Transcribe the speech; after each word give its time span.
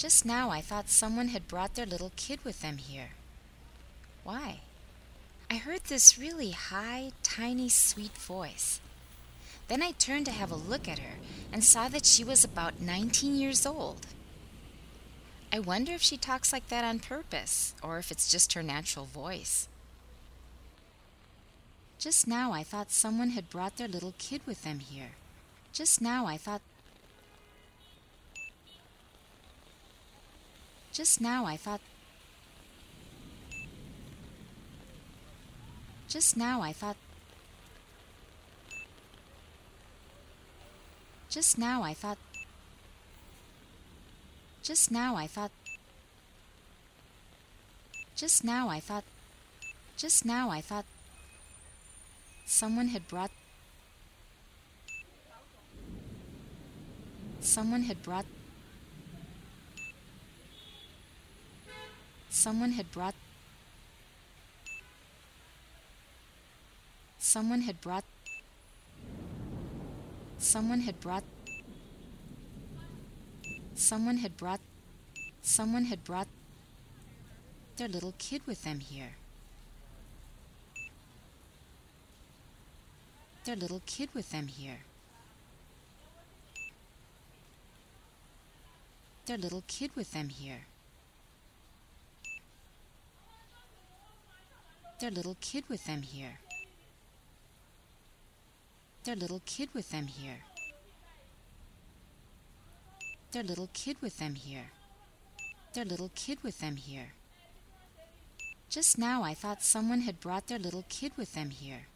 Just 0.00 0.24
now 0.24 0.48
I 0.48 0.62
thought 0.62 0.88
someone 0.88 1.28
had 1.28 1.46
brought 1.46 1.74
their 1.74 1.84
little 1.84 2.10
kid 2.16 2.42
with 2.42 2.62
them 2.62 2.78
here. 2.78 3.10
Why? 4.24 4.60
I 5.50 5.56
heard 5.56 5.84
this 5.84 6.18
really 6.18 6.52
high, 6.52 7.12
tiny, 7.22 7.68
sweet 7.68 8.16
voice. 8.16 8.80
Then 9.68 9.82
I 9.82 9.90
turned 9.90 10.24
to 10.24 10.32
have 10.32 10.50
a 10.50 10.56
look 10.56 10.88
at 10.88 11.00
her 11.00 11.18
and 11.52 11.62
saw 11.62 11.88
that 11.88 12.06
she 12.06 12.24
was 12.24 12.42
about 12.42 12.80
19 12.80 13.34
years 13.34 13.66
old. 13.66 14.06
I 15.52 15.58
wonder 15.58 15.92
if 15.92 16.00
she 16.00 16.16
talks 16.16 16.50
like 16.50 16.68
that 16.68 16.82
on 16.82 17.00
purpose 17.00 17.74
or 17.82 17.98
if 17.98 18.10
it's 18.10 18.32
just 18.32 18.54
her 18.54 18.62
natural 18.62 19.04
voice. 19.04 19.68
Just 21.98 22.26
now 22.26 22.52
I 22.52 22.62
thought 22.62 22.90
someone 22.90 23.30
had 23.30 23.50
brought 23.50 23.76
their 23.76 23.86
little 23.86 24.14
kid 24.16 24.40
with 24.46 24.64
them 24.64 24.78
here. 24.78 25.10
Just 25.74 26.00
now 26.00 26.24
I 26.24 26.38
thought. 26.38 26.62
Just 30.92 31.20
now 31.20 31.46
I 31.46 31.56
thought. 31.56 31.80
Just 36.08 36.36
now 36.36 36.60
I 36.62 36.72
thought. 36.72 36.96
Just 41.28 41.56
now 41.58 41.84
I 41.84 41.94
thought. 41.94 42.18
Just 44.62 44.90
now 44.90 45.14
I 45.14 45.28
thought. 45.28 45.52
Just 48.16 48.42
now 48.42 48.68
I 48.68 48.80
thought. 48.80 49.04
Just 49.96 50.24
now 50.24 50.50
I 50.50 50.60
thought. 50.60 50.84
Someone 52.46 52.88
had 52.88 53.06
brought. 53.06 53.30
Someone 57.40 57.84
had 57.84 58.02
brought. 58.02 58.26
Someone 62.30 62.70
had 62.72 62.90
brought. 62.92 63.16
Someone 67.18 67.62
had 67.62 67.80
brought. 67.80 68.04
Someone 70.38 70.80
had 70.80 71.00
brought. 71.00 71.24
Someone 73.74 74.16
had 74.18 74.36
brought. 74.36 74.60
Someone 75.42 75.84
had 75.86 76.04
brought 76.04 76.28
their 77.76 77.88
little 77.88 78.14
kid 78.16 78.42
with 78.46 78.62
them 78.62 78.78
here. 78.78 79.16
Their 83.44 83.56
little 83.56 83.82
kid 83.86 84.10
with 84.14 84.30
them 84.30 84.46
here. 84.46 84.80
Their 89.26 89.38
little 89.38 89.64
kid 89.66 89.90
with 89.96 90.12
them 90.12 90.28
here. 90.28 90.69
Their 95.00 95.10
little 95.10 95.36
kid 95.40 95.64
with 95.68 95.86
them 95.86 96.02
here. 96.02 96.38
Their 99.04 99.16
little 99.16 99.40
kid 99.46 99.70
with 99.72 99.90
them 99.90 100.06
here. 100.06 100.40
Their 103.32 103.42
little 103.42 103.70
kid 103.72 103.96
with 104.02 104.18
them 104.18 104.34
here. 104.34 104.72
Their 105.72 105.86
little 105.86 106.10
kid 106.14 106.38
with 106.42 106.60
them 106.60 106.76
here. 106.76 107.12
Just 108.68 108.98
now 108.98 109.22
I 109.22 109.32
thought 109.32 109.62
someone 109.62 110.02
had 110.02 110.20
brought 110.20 110.48
their 110.48 110.58
little 110.58 110.84
kid 110.90 111.12
with 111.16 111.32
them 111.32 111.48
here. 111.48 111.86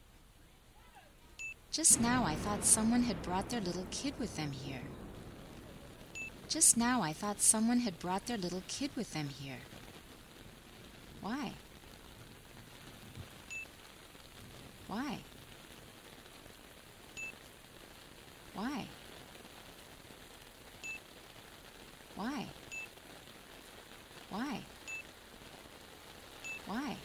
Just 1.70 2.00
now 2.00 2.24
I 2.24 2.36
thought 2.36 2.64
someone 2.64 3.02
had 3.02 3.20
brought 3.22 3.50
their 3.50 3.60
little 3.60 3.86
kid 3.90 4.14
with 4.18 4.34
them 4.36 4.52
here. 4.52 4.82
Just 6.48 6.78
now 6.78 7.02
I 7.02 7.12
thought 7.12 7.42
someone 7.42 7.80
had 7.80 7.98
brought 7.98 8.26
their 8.26 8.38
little 8.38 8.62
kid 8.66 8.90
with 8.96 9.12
them 9.12 9.28
here. 9.28 9.58
Why? 11.20 11.52
Why? 14.94 15.18
Why? 18.54 18.86
Why? 22.14 22.46
Why? 24.30 24.60
Why? 26.66 26.96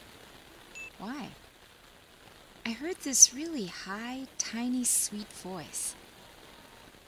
Why? 0.99 1.29
I 2.63 2.69
heard 2.73 2.97
this 2.97 3.33
really 3.33 3.65
high, 3.65 4.27
tiny, 4.37 4.83
sweet 4.83 5.33
voice. 5.33 5.95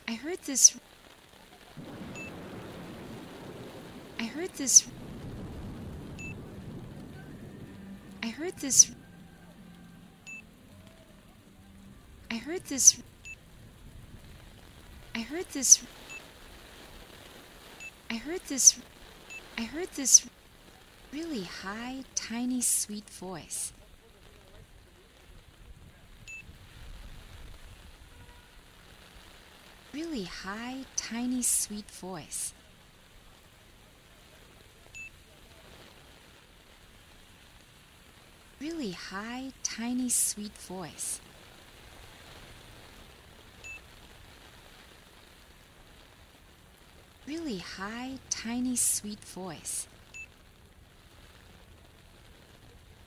I 0.08 0.14
heard 0.14 0.40
this. 0.48 0.76
I 4.20 4.24
heard 4.24 4.50
this. 4.56 4.88
I 8.24 8.30
heard 8.30 8.58
this. 8.58 8.92
I 12.32 12.36
heard 12.36 12.64
this. 12.64 12.98
I 15.14 15.20
heard 15.20 15.48
this. 15.52 15.84
I 18.10 18.14
heard 18.16 18.40
this. 18.48 18.80
I 19.58 19.64
heard 19.64 19.90
this 19.98 20.26
really 21.12 21.44
high, 21.44 22.06
tiny, 22.16 22.62
sweet 22.62 23.10
voice. 23.10 23.74
Really 29.94 30.24
high, 30.24 30.86
tiny, 30.96 31.42
sweet 31.42 31.92
voice. 31.92 32.54
Really 38.62 38.92
high, 38.92 39.52
tiny, 39.64 40.08
sweet 40.08 40.58
voice. 40.60 41.20
Really 47.32 47.60
high, 47.60 48.18
tiny, 48.30 48.76
sweet 48.76 49.22
voice. 49.24 49.88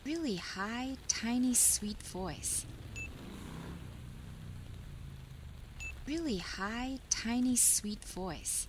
Really 0.06 0.36
high, 0.36 0.96
tiny, 1.08 1.52
sweet 1.52 2.02
voice. 2.02 2.64
Really 6.06 6.38
high, 6.38 7.00
tiny, 7.10 7.54
sweet 7.54 8.02
voice. 8.02 8.66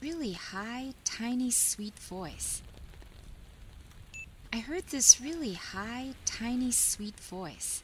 Really 0.00 0.34
high, 0.34 0.94
tiny, 1.02 1.50
sweet 1.50 1.98
voice. 1.98 2.62
I 4.52 4.58
heard 4.58 4.86
this 4.86 5.20
really 5.20 5.54
high, 5.54 6.10
tiny, 6.24 6.70
sweet 6.70 7.18
voice. 7.18 7.82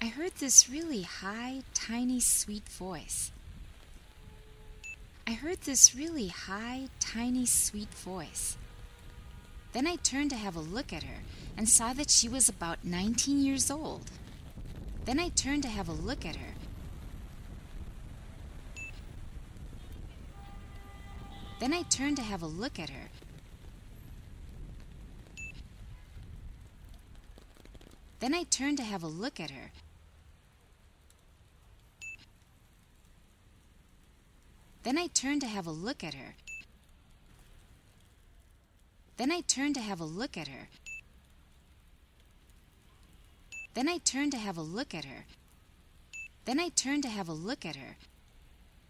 I 0.00 0.06
heard 0.06 0.36
this 0.36 0.70
really 0.70 1.02
high, 1.02 1.62
tiny, 1.74 2.20
sweet 2.20 2.68
voice. 2.68 3.32
I 5.28 5.32
heard 5.32 5.60
this 5.60 5.94
really 5.94 6.28
high, 6.28 6.88
tiny, 7.00 7.44
sweet 7.44 7.92
voice. 7.92 8.56
Then 9.74 9.86
I 9.86 9.96
turned 9.96 10.30
to 10.30 10.36
have 10.36 10.56
a 10.56 10.60
look 10.60 10.90
at 10.90 11.02
her 11.02 11.20
and 11.54 11.68
saw 11.68 11.92
that 11.92 12.08
she 12.08 12.30
was 12.30 12.48
about 12.48 12.82
19 12.82 13.44
years 13.44 13.70
old. 13.70 14.10
Then 15.04 15.20
I 15.20 15.28
turned 15.28 15.64
to 15.64 15.68
have 15.68 15.86
a 15.86 15.92
look 15.92 16.24
at 16.24 16.36
her. 16.36 16.54
Then 21.60 21.74
I 21.74 21.82
turned 21.82 22.16
to 22.16 22.22
have 22.22 22.40
a 22.40 22.46
look 22.46 22.78
at 22.78 22.88
her. 22.88 23.10
Then 28.20 28.34
I 28.34 28.44
turned 28.44 28.78
to 28.78 28.82
have 28.82 29.02
a 29.02 29.08
look 29.08 29.38
at 29.38 29.50
her. 29.50 29.72
Then 34.88 34.96
I 34.96 35.08
turned 35.08 35.42
to 35.42 35.46
have 35.46 35.66
a 35.66 35.70
look 35.70 36.02
at 36.02 36.14
her. 36.14 36.34
Then 39.18 39.30
I 39.30 39.42
turned 39.42 39.74
to 39.74 39.82
have 39.82 40.00
a 40.00 40.06
look 40.06 40.38
at 40.38 40.48
her. 40.48 40.70
Then 43.74 43.86
I 43.86 43.98
turned 43.98 44.32
to 44.32 44.38
have 44.38 44.56
a 44.56 44.62
look 44.62 44.94
at 44.94 45.04
her. 45.04 45.26
Then 46.46 46.58
I 46.58 46.70
turned 46.70 47.02
to 47.02 47.10
have 47.10 47.28
a 47.28 47.34
look 47.34 47.66
at 47.66 47.76
her 47.76 47.98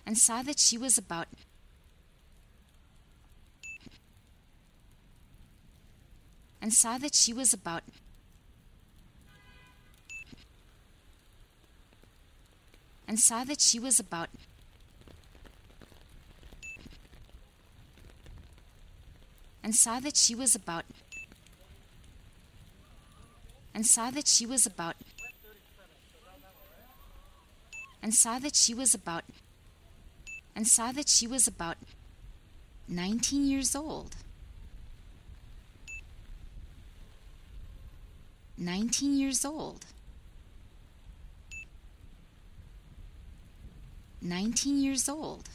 and 0.06 0.16
saw 0.16 0.40
that 0.42 0.60
she 0.60 0.78
was 0.78 0.98
about 0.98 1.26
and 6.62 6.72
saw 6.72 6.98
that 6.98 7.16
she 7.16 7.32
was 7.32 7.52
about 7.52 7.82
and 13.08 13.18
saw 13.18 13.42
that 13.42 13.60
she 13.60 13.80
was 13.80 13.98
about 13.98 14.28
and 19.68 19.76
saw 19.76 20.00
that 20.00 20.16
she 20.16 20.34
was 20.34 20.54
about 20.54 20.86
and 23.74 23.84
saw 23.84 24.10
that 24.10 24.26
she 24.26 24.46
was 24.46 24.64
about 24.64 24.96
and 28.02 28.14
saw 28.14 28.38
that 28.38 28.56
she 28.56 28.72
was 28.72 28.94
about 28.94 29.24
and 30.56 30.66
saw 30.66 30.90
that 30.90 31.06
she 31.06 31.26
was 31.26 31.46
about 31.46 31.76
about 31.76 31.76
19 32.88 33.46
years 33.46 33.76
old. 33.76 34.16
19 38.56 39.18
years 39.18 39.44
old. 39.44 39.84
19 44.22 44.78
years 44.82 45.10
old. 45.10 45.50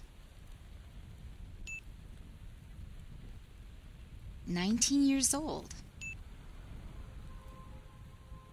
19 4.48 5.08
years 5.08 5.34
old. 5.34 5.74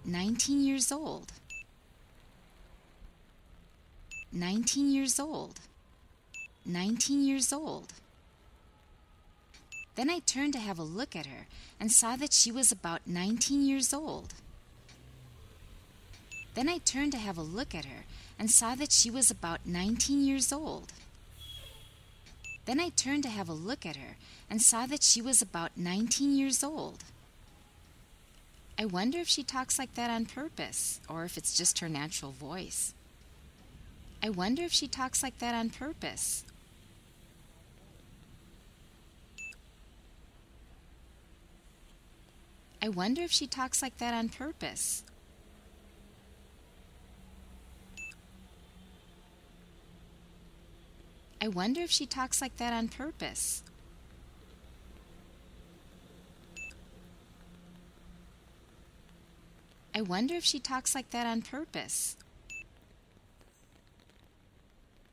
19 0.04 0.62
years 0.62 0.92
old. 0.92 1.32
19 4.32 4.92
years 4.92 5.18
old. 5.18 5.58
19 6.64 7.24
years 7.24 7.52
old. 7.52 7.92
Then 9.96 10.08
I 10.08 10.20
turned 10.20 10.52
to 10.52 10.60
have 10.60 10.78
a 10.78 10.84
look 10.84 11.16
at 11.16 11.26
her 11.26 11.46
and 11.80 11.90
saw 11.90 12.14
that 12.16 12.32
she 12.32 12.52
was 12.52 12.70
about 12.70 13.00
19 13.06 13.66
years 13.66 13.92
old. 13.92 14.34
Then 16.54 16.68
I 16.68 16.78
turned 16.78 17.12
to 17.12 17.18
have 17.18 17.36
a 17.36 17.42
look 17.42 17.74
at 17.74 17.84
her 17.84 18.04
and 18.38 18.50
saw 18.50 18.74
that 18.76 18.92
she 18.92 19.10
was 19.10 19.30
about 19.30 19.66
19 19.66 20.24
years 20.24 20.52
old. 20.52 20.92
Then 22.64 22.78
I 22.78 22.90
turned 22.90 23.24
to 23.24 23.28
have 23.28 23.48
a 23.48 23.52
look 23.52 23.84
at 23.84 23.96
her 23.96 24.16
and 24.50 24.60
saw 24.60 24.84
that 24.86 25.04
she 25.04 25.22
was 25.22 25.40
about 25.40 25.70
19 25.76 26.36
years 26.36 26.64
old. 26.64 27.04
I 28.76 28.84
wonder 28.84 29.18
if 29.18 29.28
she 29.28 29.44
talks 29.44 29.78
like 29.78 29.94
that 29.94 30.10
on 30.10 30.26
purpose 30.26 31.00
or 31.08 31.24
if 31.24 31.38
it's 31.38 31.56
just 31.56 31.78
her 31.78 31.88
natural 31.88 32.32
voice. 32.32 32.92
I 34.22 34.30
wonder 34.30 34.62
if 34.62 34.72
she 34.72 34.88
talks 34.88 35.22
like 35.22 35.38
that 35.38 35.54
on 35.54 35.70
purpose. 35.70 36.44
I 42.82 42.88
wonder 42.88 43.22
if 43.22 43.30
she 43.30 43.46
talks 43.46 43.82
like 43.82 43.98
that 43.98 44.14
on 44.14 44.30
purpose. 44.30 45.04
I 51.42 51.48
wonder 51.48 51.82
if 51.82 51.90
she 51.90 52.06
talks 52.06 52.40
like 52.40 52.56
that 52.56 52.72
on 52.72 52.88
purpose. 52.88 53.62
I 59.94 60.02
wonder 60.02 60.34
if 60.34 60.44
she 60.44 60.60
talks 60.60 60.94
like 60.94 61.10
that 61.10 61.26
on 61.26 61.42
purpose. 61.42 62.16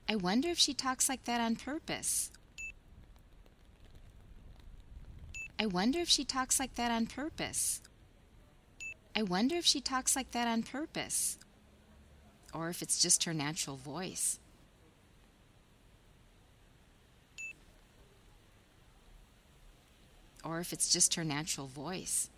I 0.09 0.15
wonder 0.15 0.49
if 0.49 0.57
she 0.57 0.73
talks 0.73 1.09
like 1.09 1.25
that 1.25 1.41
on 1.41 1.55
purpose. 1.55 2.31
I 5.59 5.65
wonder 5.65 5.99
if 5.99 6.07
she 6.07 6.23
talks 6.23 6.59
like 6.59 6.75
that 6.75 6.91
on 6.91 7.07
purpose. 7.07 7.81
I 9.15 9.23
wonder 9.23 9.55
if 9.55 9.65
she 9.65 9.81
talks 9.81 10.15
like 10.15 10.31
that 10.31 10.47
on 10.47 10.61
purpose. 10.61 11.39
Or 12.53 12.69
if 12.69 12.81
it's 12.83 12.99
just 12.99 13.23
her 13.23 13.33
natural 13.33 13.75
voice. 13.75 14.39
Or 20.43 20.59
if 20.59 20.71
it's 20.71 20.87
just 20.93 21.15
her 21.15 21.23
natural 21.23 21.67
voice. 21.67 22.29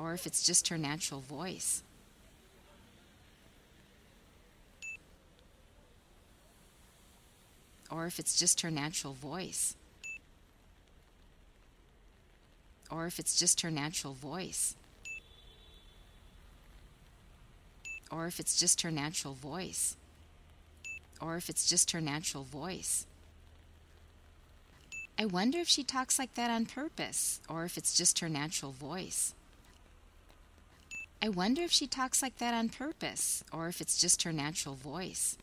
Or 0.00 0.14
if 0.14 0.26
it's 0.26 0.42
just 0.42 0.68
her 0.68 0.78
natural 0.78 1.20
voice. 1.20 1.82
or 7.90 8.06
if 8.06 8.18
it's 8.18 8.38
just 8.38 8.60
her 8.60 8.70
natural 8.70 9.14
voice. 9.14 9.74
Or 12.90 13.06
if 13.06 13.18
it's 13.18 13.38
just 13.38 13.60
her 13.62 13.70
natural 13.70 14.14
voice. 14.14 14.76
Or 18.10 18.26
if 18.26 18.40
it's 18.40 18.58
just 18.58 18.82
her 18.82 18.90
natural 18.90 19.34
voice. 19.34 19.96
Or 21.20 21.36
if 21.36 21.48
it's 21.48 21.68
just 21.68 21.90
her 21.90 22.00
natural 22.00 22.44
voice. 22.44 23.06
I 25.18 25.26
wonder 25.26 25.58
if 25.58 25.68
she 25.68 25.84
talks 25.84 26.18
like 26.18 26.34
that 26.34 26.50
on 26.50 26.64
purpose, 26.64 27.40
or 27.48 27.64
if 27.64 27.76
it's 27.76 27.94
just 27.94 28.20
her 28.20 28.28
natural 28.28 28.72
voice. 28.72 29.34
I 31.22 31.28
wonder 31.28 31.62
if 31.62 31.70
she 31.70 31.86
talks 31.86 32.22
like 32.22 32.38
that 32.38 32.54
on 32.54 32.70
purpose, 32.70 33.44
or 33.52 33.68
if 33.68 33.82
it's 33.82 34.00
just 34.00 34.22
her 34.22 34.32
natural 34.32 34.74
voice. 34.74 35.36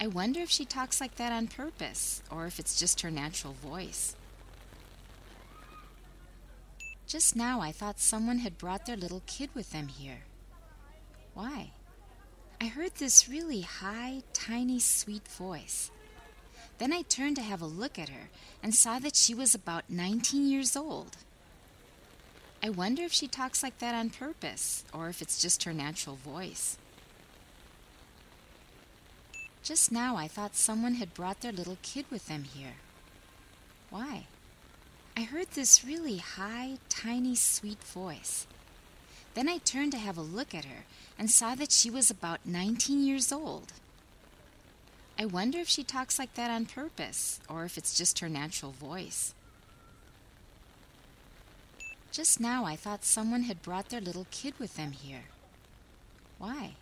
I 0.00 0.06
wonder 0.06 0.40
if 0.40 0.48
she 0.48 0.64
talks 0.64 0.98
like 0.98 1.16
that 1.16 1.30
on 1.30 1.46
purpose, 1.46 2.22
or 2.30 2.46
if 2.46 2.58
it's 2.58 2.78
just 2.78 3.02
her 3.02 3.10
natural 3.10 3.52
voice. 3.52 4.16
Just 7.06 7.36
now 7.36 7.60
I 7.60 7.70
thought 7.70 8.00
someone 8.00 8.38
had 8.38 8.56
brought 8.56 8.86
their 8.86 8.96
little 8.96 9.22
kid 9.26 9.50
with 9.54 9.72
them 9.72 9.88
here. 9.88 10.22
Why? 11.34 11.72
I 12.62 12.66
heard 12.66 12.94
this 12.94 13.28
really 13.28 13.60
high, 13.60 14.22
tiny, 14.32 14.78
sweet 14.78 15.28
voice. 15.28 15.90
Then 16.78 16.94
I 16.94 17.02
turned 17.02 17.36
to 17.36 17.42
have 17.42 17.60
a 17.60 17.66
look 17.66 17.98
at 17.98 18.08
her 18.08 18.30
and 18.62 18.74
saw 18.74 18.98
that 19.00 19.16
she 19.16 19.34
was 19.34 19.54
about 19.54 19.90
19 19.90 20.48
years 20.48 20.76
old. 20.76 21.18
I 22.62 22.68
wonder 22.68 23.02
if 23.02 23.12
she 23.12 23.26
talks 23.26 23.62
like 23.62 23.78
that 23.78 23.94
on 23.94 24.10
purpose, 24.10 24.84
or 24.92 25.08
if 25.08 25.22
it's 25.22 25.40
just 25.40 25.64
her 25.64 25.72
natural 25.72 26.16
voice. 26.16 26.76
Just 29.62 29.90
now 29.90 30.16
I 30.16 30.28
thought 30.28 30.56
someone 30.56 30.94
had 30.94 31.14
brought 31.14 31.40
their 31.40 31.52
little 31.52 31.78
kid 31.82 32.04
with 32.10 32.26
them 32.26 32.44
here. 32.44 32.74
Why? 33.88 34.26
I 35.16 35.22
heard 35.22 35.50
this 35.52 35.84
really 35.84 36.18
high, 36.18 36.78
tiny, 36.88 37.34
sweet 37.34 37.82
voice. 37.82 38.46
Then 39.34 39.48
I 39.48 39.58
turned 39.58 39.92
to 39.92 39.98
have 39.98 40.18
a 40.18 40.22
look 40.22 40.54
at 40.54 40.64
her 40.64 40.84
and 41.18 41.30
saw 41.30 41.54
that 41.54 41.72
she 41.72 41.90
was 41.90 42.10
about 42.10 42.40
19 42.44 43.04
years 43.04 43.32
old. 43.32 43.72
I 45.18 45.26
wonder 45.26 45.58
if 45.58 45.68
she 45.68 45.84
talks 45.84 46.18
like 46.18 46.34
that 46.34 46.50
on 46.50 46.66
purpose 46.66 47.40
or 47.48 47.64
if 47.64 47.76
it's 47.76 47.96
just 47.96 48.20
her 48.20 48.28
natural 48.28 48.72
voice. 48.72 49.34
Just 52.12 52.40
now 52.40 52.64
I 52.64 52.74
thought 52.74 53.04
someone 53.04 53.44
had 53.44 53.62
brought 53.62 53.88
their 53.88 54.00
little 54.00 54.26
kid 54.30 54.54
with 54.58 54.76
them 54.76 54.92
here. 54.92 55.24
Why? 56.38 56.72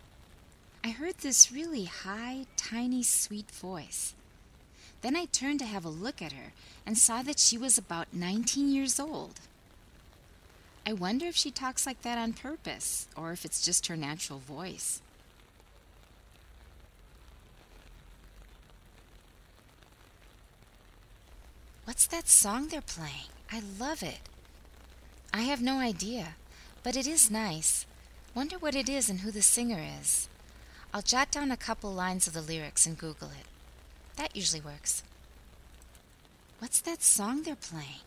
I 0.83 0.89
heard 0.89 1.19
this 1.19 1.51
really 1.51 1.85
high, 1.85 2.45
tiny, 2.57 3.03
sweet 3.03 3.51
voice. 3.51 4.15
Then 5.01 5.15
I 5.15 5.25
turned 5.25 5.59
to 5.59 5.65
have 5.65 5.85
a 5.85 5.89
look 5.89 6.21
at 6.21 6.33
her 6.33 6.53
and 6.85 6.97
saw 6.97 7.21
that 7.21 7.39
she 7.39 7.57
was 7.57 7.77
about 7.77 8.07
19 8.11 8.71
years 8.71 8.99
old. 8.99 9.39
I 10.85 10.93
wonder 10.93 11.27
if 11.27 11.35
she 11.35 11.51
talks 11.51 11.85
like 11.85 12.01
that 12.01 12.17
on 12.17 12.33
purpose 12.33 13.07
or 13.15 13.31
if 13.31 13.45
it's 13.45 13.63
just 13.63 13.87
her 13.87 13.95
natural 13.95 14.39
voice. 14.39 15.01
What's 21.85 22.07
that 22.07 22.27
song 22.27 22.67
they're 22.67 22.81
playing? 22.81 23.29
I 23.51 23.61
love 23.79 24.01
it. 24.01 24.19
I 25.33 25.41
have 25.41 25.61
no 25.61 25.77
idea, 25.77 26.35
but 26.83 26.95
it 26.95 27.07
is 27.07 27.29
nice. 27.29 27.85
Wonder 28.33 28.57
what 28.57 28.75
it 28.75 28.89
is 28.89 29.09
and 29.09 29.19
who 29.19 29.31
the 29.31 29.41
singer 29.41 29.79
is. 29.99 30.27
I'll 30.93 31.01
jot 31.01 31.31
down 31.31 31.51
a 31.51 31.57
couple 31.57 31.93
lines 31.93 32.27
of 32.27 32.33
the 32.33 32.41
lyrics 32.41 32.85
and 32.85 32.97
Google 32.97 33.29
it. 33.29 33.45
That 34.15 34.35
usually 34.35 34.61
works. 34.61 35.03
What's 36.59 36.81
that 36.81 37.03
song 37.03 37.43
they're 37.43 37.55
playing? 37.55 38.01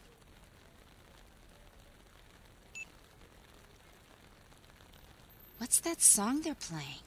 What's 5.59 5.79
that 5.81 6.02
song 6.02 6.43
they're 6.43 6.55
playing? 6.55 7.00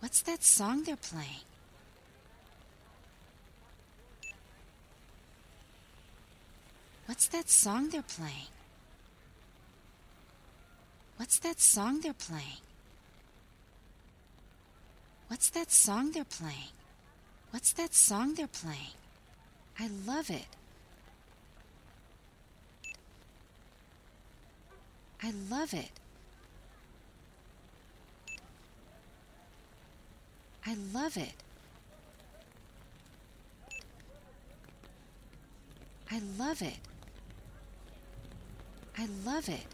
What's 0.00 0.20
that 0.22 0.42
song 0.42 0.82
they're 0.84 0.96
playing? 0.96 1.47
What's 7.08 7.26
that 7.28 7.48
song 7.48 7.88
they're 7.88 8.02
playing? 8.02 8.52
What's 11.16 11.38
that 11.38 11.58
song 11.58 12.02
they're 12.02 12.12
playing? 12.12 12.60
What's 15.28 15.48
that 15.50 15.72
song 15.72 16.12
they're 16.12 16.24
playing? 16.24 16.74
What's 17.50 17.72
that 17.72 17.94
song 17.94 18.34
they're 18.34 18.46
playing? 18.46 18.92
I 19.80 19.88
love 20.06 20.28
it. 20.28 20.44
I 25.22 25.32
love 25.50 25.72
it. 25.72 25.90
I 30.66 30.76
love 30.92 31.16
it. 31.16 31.32
I 36.10 36.20
love 36.38 36.60
it. 36.60 36.76
I 38.98 39.06
love 39.24 39.48
it. 39.48 39.66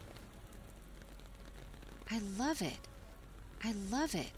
I 2.11 2.21
love 2.39 2.61
it. 2.61 2.79
I 3.65 3.73
love 3.91 4.15
it. 4.15 4.31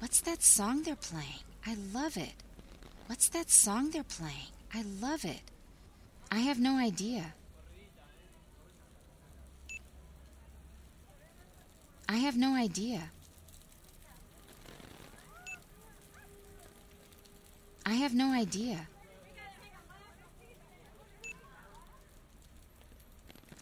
What's 0.00 0.20
that 0.22 0.42
song 0.42 0.82
they're 0.82 0.96
playing? 0.96 1.44
I 1.64 1.76
love 1.94 2.16
it. 2.16 2.32
What's 3.06 3.28
that 3.28 3.50
song 3.50 3.90
they're 3.90 4.02
playing? 4.02 4.50
I 4.74 4.84
love 5.00 5.24
it. 5.24 5.42
I 6.32 6.40
have 6.40 6.58
no 6.58 6.76
idea. 6.76 7.34
I 12.08 12.16
have 12.16 12.36
no 12.36 12.54
idea. 12.56 13.10
I 17.86 17.94
have 17.94 18.14
no 18.14 18.32
idea. 18.32 18.88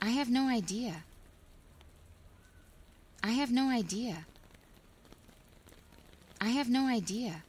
I 0.08 0.12
have 0.12 0.30
no 0.30 0.48
idea. 0.48 1.04
I 3.22 3.32
have 3.32 3.52
no 3.52 3.68
idea. 3.68 4.24
I 6.40 6.48
have 6.48 6.70
no 6.70 6.86
idea. 6.86 7.42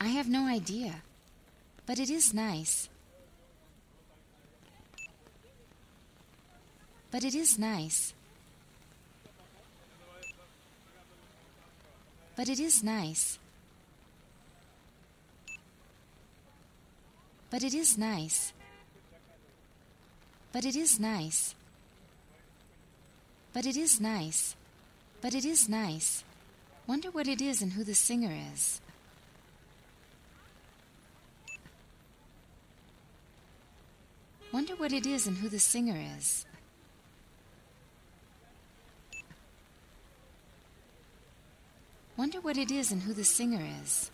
I 0.00 0.06
have 0.16 0.28
no 0.28 0.46
idea. 0.46 1.02
But 1.84 1.98
it 1.98 2.08
is 2.08 2.32
nice. 2.32 2.88
But 7.10 7.24
it 7.24 7.34
is 7.34 7.58
nice. 7.58 8.14
But 12.36 12.48
it 12.48 12.60
is 12.60 12.84
nice. 12.84 13.40
But 17.50 17.64
it 17.64 17.74
is 17.74 17.98
nice. 17.98 18.52
But 20.52 20.64
it 20.64 20.76
is 20.76 21.00
nice. 21.00 21.56
But 23.52 23.66
it 23.66 23.76
is 23.76 24.00
nice. 24.00 24.56
But 25.20 25.34
it 25.34 25.44
is 25.44 25.68
nice. 25.68 26.24
Wonder 26.86 27.10
what 27.10 27.28
it 27.28 27.40
is 27.40 27.62
and 27.62 27.72
who 27.72 27.84
the 27.84 27.94
singer 27.94 28.32
is. 28.52 28.80
Wonder 34.52 34.74
what 34.74 34.92
it 34.92 35.06
is 35.06 35.26
and 35.26 35.36
who 35.38 35.48
the 35.48 35.58
singer 35.58 35.96
is. 36.18 36.44
Wonder 42.16 42.40
what 42.40 42.58
it 42.58 42.70
is 42.70 42.92
and 42.92 43.02
who 43.02 43.14
the 43.14 43.24
singer 43.24 43.62
is. 43.82 44.10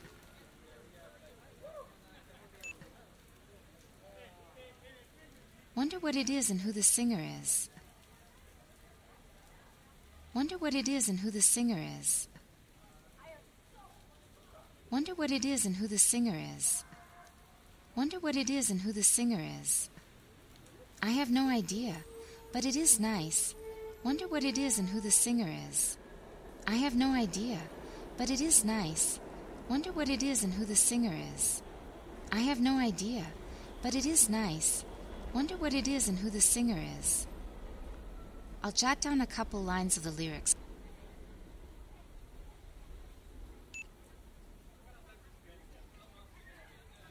Wonder 5.74 5.98
what 5.98 6.16
it 6.16 6.30
is 6.30 6.50
and 6.50 6.60
who 6.60 6.72
the 6.72 6.82
singer 6.82 7.20
is. 7.40 7.68
Wonder 10.38 10.56
what 10.56 10.72
it 10.72 10.88
is 10.88 11.08
and 11.08 11.18
who 11.18 11.32
the 11.32 11.42
singer 11.42 11.80
is. 11.98 12.28
Wonder 14.88 15.12
what 15.16 15.32
it 15.32 15.44
is 15.44 15.66
and 15.66 15.74
who 15.74 15.88
the 15.88 15.98
singer 15.98 16.38
is. 16.56 16.84
Wonder 17.96 18.20
what 18.20 18.36
it 18.36 18.48
is 18.48 18.70
and 18.70 18.80
who 18.80 18.92
the 18.92 19.02
singer 19.02 19.40
is. 19.60 19.90
I 21.02 21.10
have 21.10 21.32
no 21.32 21.48
idea, 21.48 21.96
but 22.52 22.64
it 22.64 22.76
is 22.76 23.00
nice. 23.00 23.56
Wonder 24.04 24.28
what 24.28 24.44
it 24.44 24.58
is 24.58 24.78
and 24.78 24.88
who 24.88 25.00
the 25.00 25.10
singer 25.10 25.52
is. 25.68 25.98
I 26.68 26.76
have 26.76 26.94
no 26.94 27.08
idea, 27.14 27.58
but 28.16 28.30
it 28.30 28.40
is 28.40 28.64
nice. 28.64 29.18
Wonder 29.68 29.90
what 29.90 30.08
it 30.08 30.22
is 30.22 30.44
and 30.44 30.54
who 30.54 30.64
the 30.64 30.76
singer 30.76 31.16
is. 31.34 31.62
I 32.30 32.42
have 32.42 32.60
no 32.60 32.78
idea, 32.78 33.24
but 33.82 33.96
it 33.96 34.06
is 34.06 34.30
nice. 34.30 34.84
Wonder 35.34 35.56
what 35.56 35.74
it 35.74 35.88
is 35.88 36.06
and 36.06 36.16
who 36.16 36.30
the 36.30 36.40
singer 36.40 36.78
is. 37.00 37.26
I'll 38.62 38.72
jot 38.72 39.00
down 39.00 39.20
a 39.20 39.26
couple 39.26 39.62
lines 39.62 39.96
of 39.96 40.02
the 40.02 40.10
lyrics. 40.10 40.54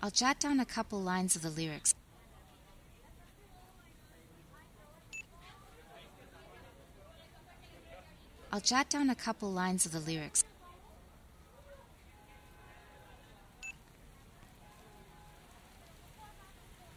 I'll 0.01 0.11
jot 0.11 0.39
down 0.39 0.59
a 0.59 0.65
couple 0.65 1.01
lines 1.01 1.35
of 1.35 1.41
the 1.41 1.49
lyrics. 1.49 1.95
I'll 8.51 8.61
jot 8.61 8.89
down 8.89 9.09
a 9.09 9.15
couple 9.15 9.51
lines 9.51 9.85
of 9.85 9.91
the 9.91 9.99
lyrics. 9.99 10.43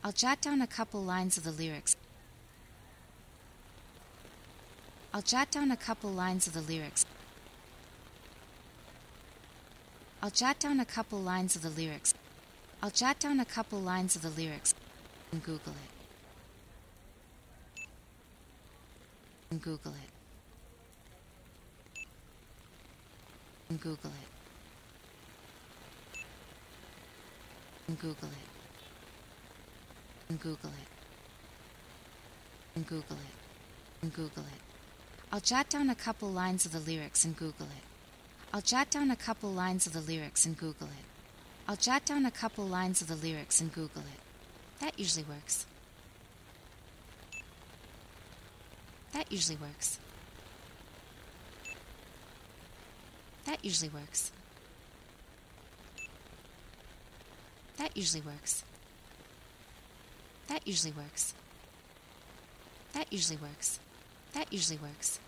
I'll 0.03 0.13
jot 0.13 0.41
down 0.41 0.61
a 0.61 0.67
couple 0.67 1.03
lines 1.03 1.37
of 1.37 1.45
the 1.45 1.53
lyrics. 1.53 1.97
I'll 5.13 5.23
jot 5.23 5.51
down 5.51 5.73
a 5.73 5.77
couple 5.77 6.11
lines 6.11 6.47
of 6.47 6.53
the 6.55 6.61
lyrics. 6.61 7.05
I'll 10.23 10.31
jot 10.31 10.61
down 10.61 10.79
a 10.79 10.85
couple 10.85 11.19
lines 11.19 11.57
of 11.57 11.63
the 11.63 11.71
lyrics. 11.71 12.15
I'll 12.83 12.91
jot 12.91 13.19
down 13.19 13.41
a 13.41 13.45
couple 13.45 13.81
lines 13.81 14.15
of 14.15 14.23
the 14.23 14.31
lyrics 14.31 14.73
and 15.33 15.43
Google 15.43 15.73
it. 15.73 15.91
And 19.51 19.61
Google 19.61 19.93
it. 19.93 20.11
And 23.69 23.81
Google 23.81 24.11
it. 24.11 24.29
And 27.89 27.99
Google 27.99 28.29
it. 28.29 28.49
And 30.29 30.39
Google 30.39 30.69
it. 30.69 30.89
And 32.77 32.87
Google 32.87 33.17
it. 33.17 33.35
And 34.03 34.13
Google 34.15 34.45
it. 34.45 34.80
I'll 35.33 35.41
jot 35.41 35.69
down 35.69 35.91
a 35.91 35.95
couple 35.95 36.29
lines 36.29 36.67
of 36.67 36.73
the 36.73 36.81
lyrics 36.81 37.25
and 37.25 37.37
Google 37.37 37.67
it. 37.67 37.85
I'll 38.53 38.61
jot 38.61 38.91
down 38.91 39.13
a 39.13 39.17
couple 39.17 39.51
lines 39.53 39.87
of 39.87 39.93
the 39.93 40.01
lyrics 40.01 40.45
and 40.45 40.57
Google 40.57 40.89
it. 40.89 41.05
I'll 41.69 41.77
jot 41.77 42.05
down 42.05 42.27
a 42.27 42.33
couple 42.33 42.67
lines 42.67 43.01
of 43.01 43.07
the 43.07 43.15
lyrics 43.15 43.61
and 43.61 43.73
Google 43.73 44.03
it. 44.03 44.21
That 44.81 44.99
usually 44.99 45.25
works. 45.25 45.67
That 49.13 49.31
usually 49.31 49.59
works. 49.59 49.99
That 53.45 53.65
usually 53.65 53.91
works. 53.91 54.33
That 57.77 57.97
usually 57.97 58.23
works. 58.23 58.65
That 60.49 60.67
usually 60.67 60.93
works. 60.93 61.35
That 62.95 63.13
usually 63.13 63.39
works. 63.39 63.79
That 64.33 64.53
usually 64.53 64.79
works. 64.79 65.19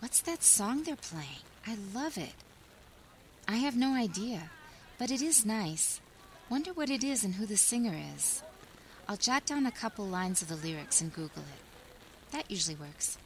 What's 0.00 0.20
that 0.22 0.42
song 0.42 0.82
they're 0.82 0.96
playing? 0.96 1.44
I 1.66 1.76
love 1.94 2.16
it. 2.16 2.34
I 3.46 3.56
have 3.56 3.76
no 3.76 3.94
idea, 3.94 4.50
but 4.98 5.10
it 5.10 5.22
is 5.22 5.44
nice. 5.44 6.00
Wonder 6.48 6.72
what 6.72 6.90
it 6.90 7.04
is 7.04 7.24
and 7.24 7.34
who 7.34 7.46
the 7.46 7.56
singer 7.56 7.94
is. 8.16 8.42
I'll 9.08 9.16
jot 9.16 9.46
down 9.46 9.66
a 9.66 9.70
couple 9.72 10.06
lines 10.06 10.42
of 10.42 10.48
the 10.48 10.56
lyrics 10.56 11.00
and 11.00 11.12
Google 11.12 11.42
it. 11.42 12.32
That 12.32 12.50
usually 12.50 12.76
works. 12.76 13.18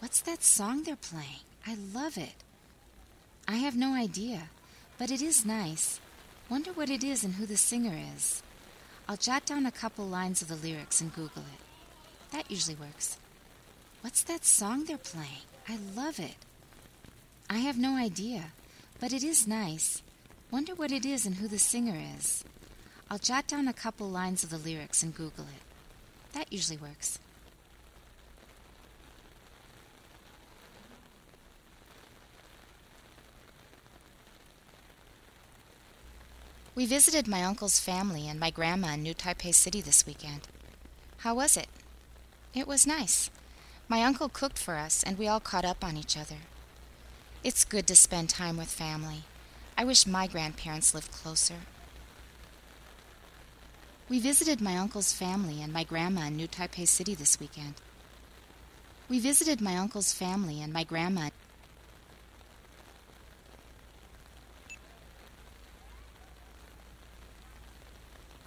What's 0.00 0.20
that 0.22 0.42
song 0.42 0.82
they're 0.82 0.96
playing? 0.96 1.42
I 1.66 1.76
love 1.94 2.16
it. 2.16 2.34
I 3.46 3.56
have 3.56 3.76
no 3.76 3.94
idea, 3.94 4.50
but 4.98 5.10
it 5.10 5.22
is 5.22 5.46
nice. 5.46 6.00
Wonder 6.50 6.72
what 6.72 6.90
it 6.90 7.02
is 7.02 7.24
and 7.24 7.34
who 7.34 7.46
the 7.46 7.56
singer 7.56 7.98
is. 8.16 8.42
I'll 9.08 9.16
jot 9.16 9.46
down 9.46 9.66
a 9.66 9.72
couple 9.72 10.06
lines 10.06 10.42
of 10.42 10.48
the 10.48 10.56
lyrics 10.56 11.00
and 11.00 11.14
Google 11.14 11.42
it. 11.42 12.32
That 12.32 12.50
usually 12.50 12.76
works. 12.76 13.18
What's 14.00 14.22
that 14.24 14.44
song 14.44 14.84
they're 14.84 14.98
playing? 14.98 15.46
I 15.68 15.78
love 15.94 16.18
it. 16.18 16.36
I 17.50 17.58
have 17.58 17.78
no 17.78 17.96
idea, 17.96 18.52
but 19.00 19.12
it 19.12 19.22
is 19.22 19.46
nice. 19.46 20.02
Wonder 20.50 20.74
what 20.74 20.92
it 20.92 21.04
is 21.04 21.26
and 21.26 21.36
who 21.36 21.48
the 21.48 21.58
singer 21.58 22.00
is. 22.16 22.44
I'll 23.10 23.18
jot 23.18 23.46
down 23.46 23.68
a 23.68 23.72
couple 23.72 24.08
lines 24.08 24.44
of 24.44 24.50
the 24.50 24.58
lyrics 24.58 25.02
and 25.02 25.14
Google 25.14 25.44
it. 25.44 25.62
That 26.32 26.52
usually 26.52 26.78
works. 26.78 27.18
We 36.74 36.86
visited 36.86 37.26
my 37.26 37.42
uncle's 37.42 37.80
family 37.80 38.28
and 38.28 38.38
my 38.38 38.50
grandma 38.50 38.92
in 38.92 39.02
New 39.02 39.14
Taipei 39.14 39.52
City 39.52 39.80
this 39.80 40.06
weekend. 40.06 40.46
How 41.18 41.34
was 41.34 41.56
it? 41.56 41.66
It 42.54 42.68
was 42.68 42.86
nice. 42.86 43.30
My 43.90 44.04
uncle 44.04 44.28
cooked 44.28 44.58
for 44.58 44.76
us 44.76 45.02
and 45.02 45.16
we 45.16 45.26
all 45.28 45.40
caught 45.40 45.64
up 45.64 45.82
on 45.82 45.96
each 45.96 46.16
other. 46.16 46.36
It's 47.42 47.64
good 47.64 47.86
to 47.86 47.96
spend 47.96 48.28
time 48.28 48.58
with 48.58 48.68
family. 48.68 49.22
I 49.78 49.84
wish 49.84 50.06
my 50.06 50.26
grandparents 50.26 50.92
lived 50.92 51.10
closer. 51.10 51.60
We 54.10 54.20
visited 54.20 54.60
my 54.60 54.76
uncle's 54.76 55.14
family 55.14 55.62
and 55.62 55.72
my 55.72 55.84
grandma 55.84 56.26
in 56.26 56.36
New 56.36 56.48
Taipei 56.48 56.86
City 56.86 57.14
this 57.14 57.40
weekend. 57.40 57.74
We 59.08 59.20
visited 59.20 59.62
my 59.62 59.76
uncle's 59.78 60.12
family 60.12 60.60
and 60.60 60.70
my 60.70 60.84
grandma. 60.84 61.30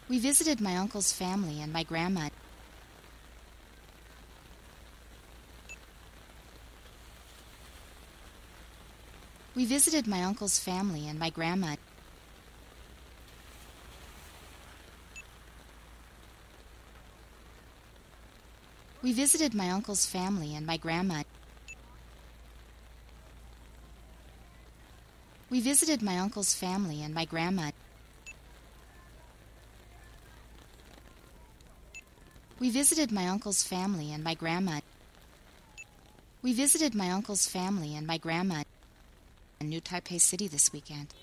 We 0.07 0.19
visited 0.19 0.61
my 0.61 0.77
uncle's 0.77 1.13
family 1.13 1.61
and 1.61 1.73
my 1.73 1.83
grandma. 1.83 2.29
We 9.61 9.65
visited 9.65 10.07
my 10.07 10.23
uncle's 10.23 10.57
family 10.57 11.07
and 11.07 11.19
my 11.19 11.29
grandma. 11.29 11.75
We 19.03 19.13
visited 19.13 19.53
my 19.53 19.69
uncle's 19.69 20.07
family 20.07 20.55
and 20.55 20.65
my 20.65 20.77
grandma. 20.77 21.21
We 25.51 25.61
visited 25.61 26.01
my 26.01 26.17
uncle's 26.17 26.55
family 26.55 27.03
and 27.03 27.13
my 27.13 27.25
grandma. 27.25 27.69
We 32.59 32.71
visited 32.71 33.11
my 33.11 33.27
uncle's 33.27 33.63
family 33.63 34.11
and 34.11 34.23
my 34.23 34.33
grandma. 34.33 34.79
We 36.41 36.51
visited 36.51 36.95
my 36.95 37.11
uncle's 37.11 37.45
family 37.45 37.95
and 37.95 38.07
my 38.07 38.17
grandma 38.17 38.63
in 39.61 39.69
New 39.69 39.79
Taipei 39.79 40.19
City 40.19 40.47
this 40.47 40.73
weekend. 40.73 41.13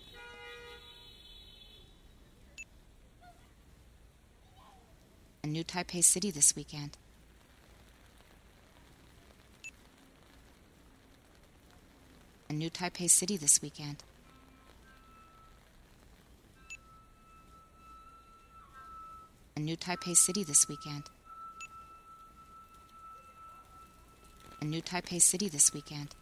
In 5.43 5.51
New 5.51 5.65
Taipei 5.65 6.05
City 6.05 6.31
this 6.31 6.55
weekend. 6.55 6.97
In 12.49 12.59
New 12.59 12.71
Taipei 12.71 13.11
City 13.11 13.37
this 13.37 13.61
weekend. 13.61 14.05
In 19.57 19.65
New 19.65 19.77
Taipei 19.77 20.17
City 20.17 20.45
this 20.45 20.69
weekend. 20.69 21.11
In 24.63 24.71
New 24.71 24.81
Taipei 24.81 25.21
City 25.21 25.49
this 25.49 25.75
weekend. 25.75 26.15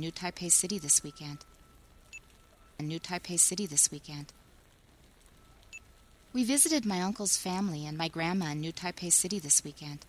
New 0.00 0.12
Taipei 0.12 0.50
City 0.50 0.78
this 0.78 1.02
weekend. 1.02 1.38
New 2.78 3.00
Taipei 3.00 3.38
City 3.38 3.66
this 3.66 3.90
weekend. 3.90 4.32
We 6.32 6.44
visited 6.44 6.84
my 6.84 7.00
uncle's 7.00 7.36
family 7.36 7.86
and 7.86 7.96
my 7.96 8.08
grandma 8.08 8.52
in 8.52 8.60
New 8.60 8.72
Taipei 8.72 9.10
City 9.10 9.38
this 9.38 9.64
weekend. 9.64 10.04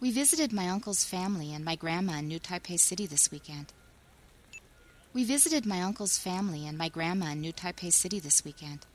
We 0.00 0.10
visited 0.10 0.52
my 0.52 0.68
uncle's 0.68 1.04
family 1.04 1.54
and 1.54 1.64
my 1.64 1.76
grandma 1.76 2.18
in 2.18 2.28
New 2.28 2.40
Taipei 2.40 2.78
City 2.78 3.06
this 3.06 3.30
weekend. 3.30 3.72
We 5.12 5.24
visited 5.24 5.66
my 5.66 5.82
uncle's 5.82 6.18
family 6.18 6.66
and 6.66 6.76
my 6.76 6.88
grandma 6.88 7.32
in 7.32 7.40
New 7.40 7.52
Taipei 7.52 7.92
City 7.92 8.18
this 8.18 8.44
weekend. 8.44 8.86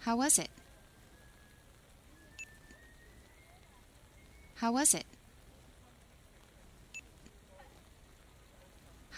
How 0.00 0.16
was 0.16 0.38
it? 0.38 0.50
How 4.56 4.72
was 4.72 4.94
it? 4.94 5.04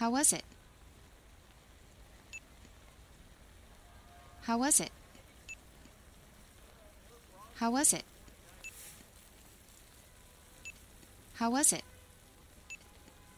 How 0.01 0.09
was 0.09 0.33
it? 0.33 0.43
How 4.41 4.57
was 4.57 4.79
it? 4.79 4.89
How 7.57 7.69
was 7.69 7.93
it? 7.93 8.03
How 11.35 11.51
was 11.51 11.71
it? 11.71 11.83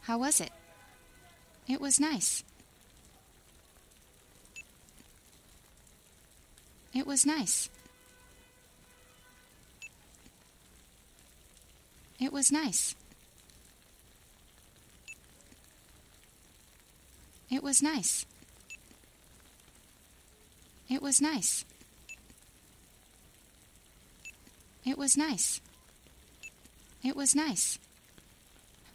How 0.04 0.16
was 0.16 0.40
it? 0.40 0.52
It 1.68 1.82
was 1.82 2.00
nice. 2.00 2.42
It 6.94 7.06
was 7.06 7.26
nice. 7.26 7.68
It 12.18 12.32
was 12.32 12.50
nice. 12.50 12.94
It 17.54 17.62
was 17.62 17.80
nice. 17.80 18.26
It 20.90 21.00
was 21.00 21.20
nice. 21.20 21.64
It 24.84 24.98
was 24.98 25.16
nice. 25.16 25.60
It 27.04 27.14
was 27.14 27.36
nice. 27.36 27.78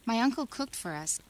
My 0.05 0.19
uncle 0.19 0.45
cooked 0.45 0.75
for 0.75 0.91
us. 0.93 1.21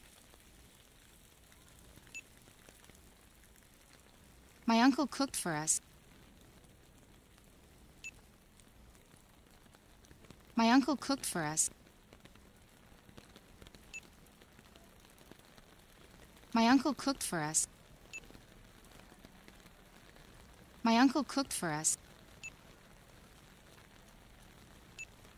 My 4.66 4.80
uncle 4.80 5.06
cooked 5.06 5.36
for 5.36 5.52
us. 5.52 5.80
My 10.56 10.68
uncle 10.72 10.96
cooked 10.96 11.24
for 11.24 11.44
us. 11.44 11.70
My 16.52 16.66
uncle 16.66 16.94
cooked 16.94 17.22
for 17.22 17.38
us. 17.38 17.68
My 20.82 20.96
uncle 20.96 21.22
cooked 21.22 21.52
for 21.52 21.70
us. 21.70 21.96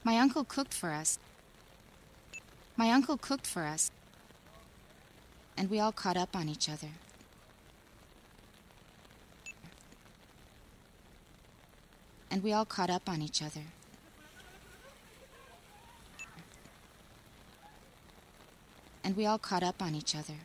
My 0.04 0.18
uncle 0.18 0.44
cooked 0.44 0.72
for 0.72 0.90
us. 0.90 1.18
My 2.76 2.90
uncle 2.90 3.18
cooked 3.18 3.46
for 3.46 3.62
us. 3.62 3.90
And 5.56 5.68
we 5.68 5.78
all 5.78 5.92
caught 5.92 6.16
up 6.16 6.34
on 6.34 6.48
each 6.48 6.68
other. 6.68 6.88
And 12.30 12.42
we 12.42 12.54
all 12.54 12.64
caught 12.64 12.88
up 12.88 13.08
on 13.08 13.20
each 13.20 13.42
other. 13.42 13.66
And 19.04 19.14
we 19.14 19.26
all 19.26 19.38
caught 19.38 19.62
up 19.62 19.82
on 19.82 19.94
each 19.94 20.16
other. 20.16 20.36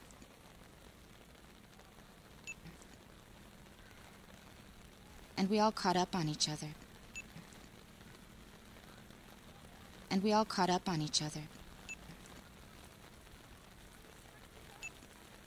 And 5.37 5.49
we 5.49 5.59
all 5.59 5.71
caught 5.71 5.95
up 5.95 6.15
on 6.15 6.27
each 6.27 6.49
other. 6.49 6.69
And 10.09 10.23
we 10.23 10.33
all 10.33 10.45
caught 10.45 10.69
up 10.69 10.89
on 10.89 11.01
each 11.01 11.21
other. 11.21 11.43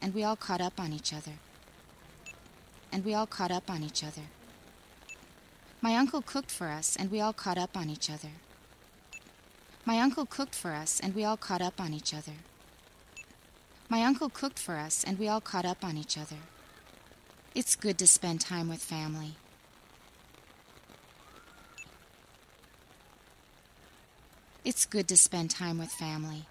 And 0.01 0.15
we 0.15 0.23
all 0.23 0.37
caught 0.37 0.61
up 0.61 0.79
on 0.79 0.93
each 0.93 1.13
other. 1.13 1.33
And 2.93 3.05
we 3.05 3.15
all 3.15 3.27
caught 3.27 3.51
up 3.51 3.69
on 3.69 3.83
each 3.83 4.05
other. 4.05 4.23
My 5.83 5.97
uncle 5.97 6.23
cooked 6.23 6.51
for 6.51 6.69
us, 6.69 6.97
and 6.97 7.11
we 7.11 7.21
all 7.21 7.33
caught 7.33 7.59
up 7.59 7.77
on 7.77 7.89
each 7.91 8.11
other. 8.11 8.31
My 9.85 9.99
uncle 9.99 10.27
cooked 10.27 10.55
for 10.55 10.73
us, 10.73 11.01
and 11.01 11.15
we 11.15 11.25
all 11.25 11.37
caught 11.37 11.63
up 11.63 11.81
on 11.81 11.95
each 11.95 12.13
other. 12.15 12.35
My 13.89 14.05
uncle 14.05 14.29
cooked 14.29 14.59
for 14.59 14.77
us, 14.77 15.03
and 15.03 15.19
we 15.19 15.27
all 15.27 15.41
caught 15.41 15.65
up 15.65 15.83
on 15.83 15.97
each 15.97 16.17
other. 16.19 16.37
It's 17.55 17.75
good 17.75 17.99
to 17.99 18.07
spend 18.07 18.41
time 18.41 18.69
with 18.69 18.81
family. 18.81 19.37
It's 24.63 24.85
good 24.85 25.09
to 25.09 25.17
spend 25.17 25.51
time 25.51 25.79
with 25.79 25.91
family. 25.91 26.45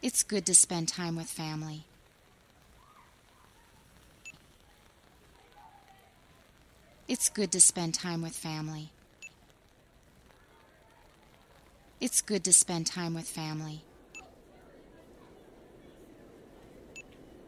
It's 0.00 0.22
good 0.22 0.46
to 0.46 0.54
spend 0.54 0.88
time 0.88 1.14
with 1.16 1.26
family. 1.26 1.84
It's 7.06 7.28
good 7.28 7.52
to 7.52 7.60
spend 7.60 7.94
time 7.94 8.22
with 8.22 8.34
family. 8.34 8.90
It's 12.00 12.22
good 12.22 12.44
to 12.44 12.52
spend 12.52 12.86
time 12.86 13.12
with 13.14 13.28
family. 13.28 13.82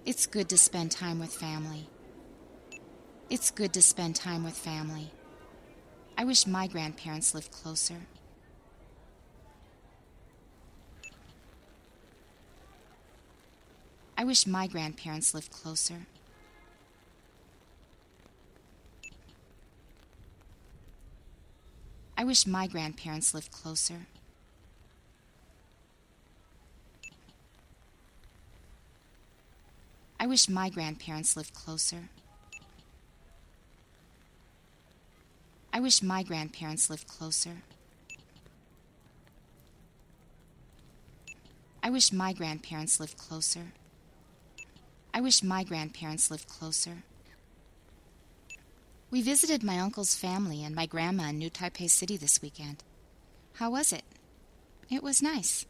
It's 0.05 0.27
good 0.27 0.49
to 0.51 0.59
spend 0.59 0.91
time 0.91 1.19
with 1.19 1.33
family. 1.33 1.87
It's 3.31 3.51
good 3.51 3.73
to 3.75 3.81
spend 3.81 4.17
time 4.17 4.45
with 4.45 4.57
family. 4.57 5.13
I 6.21 6.25
wish 6.25 6.47
my 6.47 6.67
grandparents 6.67 7.35
lived 7.35 7.51
closer. 7.51 7.97
I 14.19 14.25
wish 14.25 14.47
my 14.47 14.67
grandparents 14.67 15.33
lived 15.33 15.51
closer. 15.51 16.07
I 22.19 22.25
wish 22.25 22.47
my 22.47 22.67
grandparents 22.67 23.33
lived 23.33 23.51
closer. 23.51 24.07
I 30.21 30.27
wish 30.27 30.51
my 30.51 30.69
grandparents 30.69 31.35
lived 31.35 31.55
closer. 31.55 32.11
I 35.73 35.81
wish 35.81 36.03
my 36.03 36.23
grandparents 36.23 36.91
lived 36.91 37.07
closer. 37.07 37.63
I 41.83 41.91
wish 41.91 42.13
my 42.13 42.33
grandparents 42.33 42.99
lived 43.01 43.17
closer. 43.17 43.73
I 45.15 45.21
wish 45.21 45.43
my 45.43 45.65
grandparents 45.65 46.31
lived 46.31 46.49
closer. 46.49 47.05
We 49.11 49.23
visited 49.23 49.63
my 49.63 49.79
uncle's 49.79 50.15
family 50.15 50.63
and 50.63 50.75
my 50.75 50.87
grandma 50.87 51.31
in 51.31 51.39
New 51.39 51.51
Taipei 51.51 51.89
City 51.89 52.17
this 52.17 52.43
weekend. 52.43 52.85
How 53.55 53.71
was 53.71 53.93
it? 53.93 54.05
It 54.91 55.03
was 55.03 55.23
nice. 55.23 55.67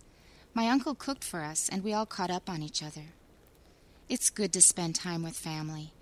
My 0.52 0.68
uncle 0.68 0.94
cooked 0.94 1.24
for 1.24 1.42
us, 1.42 1.68
and 1.68 1.84
we 1.84 1.92
all 1.92 2.06
caught 2.06 2.30
up 2.30 2.50
on 2.50 2.62
each 2.62 2.82
other. 2.82 3.12
It's 4.08 4.30
good 4.30 4.52
to 4.54 4.60
spend 4.60 4.94
time 4.94 5.22
with 5.22 5.36
family. 5.36 5.92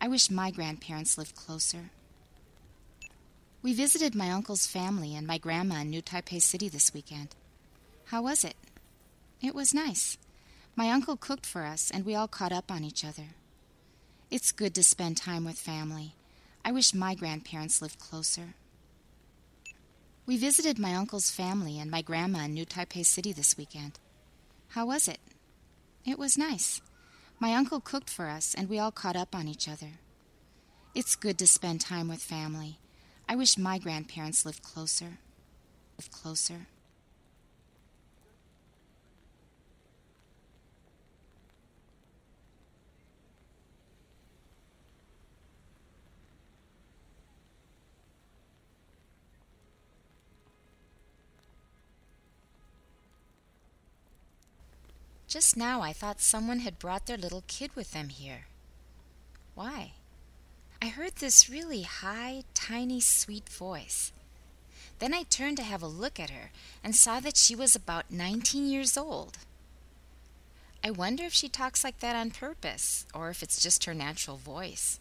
I 0.00 0.08
wish 0.08 0.30
my 0.30 0.50
grandparents 0.50 1.18
lived 1.18 1.34
closer. 1.34 1.90
We 3.60 3.72
visited 3.74 4.14
my 4.14 4.30
uncle's 4.30 4.68
family 4.68 5.16
and 5.16 5.26
my 5.26 5.36
grandma 5.36 5.80
in 5.80 5.90
New 5.90 6.00
Taipei 6.00 6.40
City 6.40 6.68
this 6.68 6.94
weekend. 6.94 7.34
How 8.04 8.22
was 8.22 8.44
it? 8.44 8.54
It 9.42 9.52
was 9.52 9.74
nice. 9.74 10.16
My 10.76 10.90
uncle 10.90 11.16
cooked 11.16 11.44
for 11.44 11.64
us, 11.64 11.90
and 11.90 12.06
we 12.06 12.14
all 12.14 12.28
caught 12.28 12.52
up 12.52 12.70
on 12.70 12.84
each 12.84 13.04
other. 13.04 13.34
It's 14.30 14.52
good 14.52 14.76
to 14.76 14.84
spend 14.84 15.16
time 15.16 15.44
with 15.44 15.58
family. 15.58 16.14
I 16.64 16.70
wish 16.70 16.94
my 16.94 17.16
grandparents 17.16 17.82
lived 17.82 17.98
closer. 17.98 18.54
We 20.24 20.36
visited 20.36 20.78
my 20.78 20.94
uncle's 20.94 21.32
family 21.32 21.80
and 21.80 21.90
my 21.90 22.00
grandma 22.02 22.44
in 22.44 22.54
New 22.54 22.64
Taipei 22.64 23.04
City 23.04 23.32
this 23.32 23.56
weekend. 23.58 23.98
How 24.68 24.86
was 24.86 25.08
it? 25.08 25.18
It 26.04 26.16
was 26.16 26.38
nice. 26.38 26.80
My 27.40 27.54
uncle 27.54 27.80
cooked 27.80 28.08
for 28.08 28.28
us, 28.28 28.54
and 28.54 28.68
we 28.68 28.78
all 28.78 28.92
caught 28.92 29.16
up 29.16 29.34
on 29.34 29.48
each 29.48 29.68
other. 29.68 29.98
It's 30.94 31.16
good 31.16 31.38
to 31.38 31.46
spend 31.48 31.80
time 31.80 32.06
with 32.06 32.22
family. 32.22 32.78
I 33.28 33.36
wish 33.36 33.58
my 33.58 33.78
grandparents 33.78 34.46
lived 34.46 34.62
closer. 34.62 35.18
Lived 35.98 36.10
closer. 36.10 36.66
Just 55.28 55.58
now 55.58 55.82
I 55.82 55.92
thought 55.92 56.22
someone 56.22 56.60
had 56.60 56.78
brought 56.78 57.04
their 57.04 57.18
little 57.18 57.44
kid 57.46 57.76
with 57.76 57.92
them 57.92 58.08
here. 58.08 58.46
Why? 59.54 59.92
I 60.80 60.88
heard 60.88 61.16
this 61.16 61.50
really 61.50 61.82
high, 61.82 62.44
tiny, 62.54 63.00
sweet 63.00 63.48
voice. 63.48 64.12
Then 64.98 65.12
I 65.12 65.24
turned 65.24 65.56
to 65.58 65.62
have 65.62 65.82
a 65.82 65.88
look 65.88 66.20
at 66.20 66.30
her 66.30 66.50
and 66.82 66.94
saw 66.94 67.20
that 67.20 67.36
she 67.36 67.54
was 67.54 67.74
about 67.74 68.10
19 68.10 68.68
years 68.68 68.96
old. 68.96 69.38
I 70.82 70.90
wonder 70.90 71.24
if 71.24 71.32
she 71.32 71.48
talks 71.48 71.82
like 71.82 71.98
that 71.98 72.16
on 72.16 72.30
purpose 72.30 73.06
or 73.12 73.30
if 73.30 73.42
it's 73.42 73.62
just 73.62 73.84
her 73.84 73.94
natural 73.94 74.36
voice. 74.36 75.00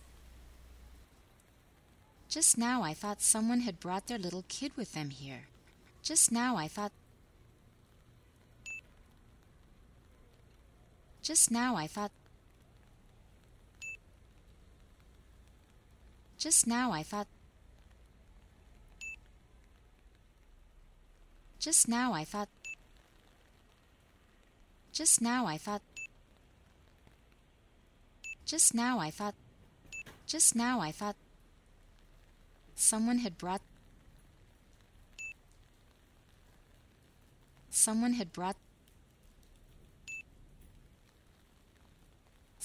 Just 2.29 2.57
now 2.57 2.81
I 2.83 2.93
thought 2.93 3.21
someone 3.21 3.61
had 3.61 3.79
brought 3.79 4.07
their 4.07 4.17
little 4.17 4.43
kid 4.49 4.71
with 4.75 4.93
them 4.93 5.11
here. 5.11 5.43
Just 6.03 6.31
now 6.31 6.57
I 6.57 6.67
thought 6.67 6.91
Just 11.27 11.51
now 11.51 11.75
I 11.75 11.87
thought. 11.87 12.11
Just 16.37 16.67
now 16.67 16.91
I 16.91 17.03
thought. 17.03 17.27
Just 21.59 21.87
now 21.87 22.13
I 22.13 22.23
thought. 22.23 22.49
Just 24.91 25.21
now 25.21 25.45
I 25.47 25.57
thought. 25.57 25.81
Just 28.45 28.73
now 28.73 28.99
I 28.99 29.09
thought. 29.09 29.35
Just 30.25 30.55
now 30.55 30.79
I 30.79 30.91
thought. 30.91 31.15
Someone 32.75 33.17
had 33.19 33.37
brought. 33.37 33.61
Someone 37.69 38.13
had 38.13 38.31
brought 38.31 38.57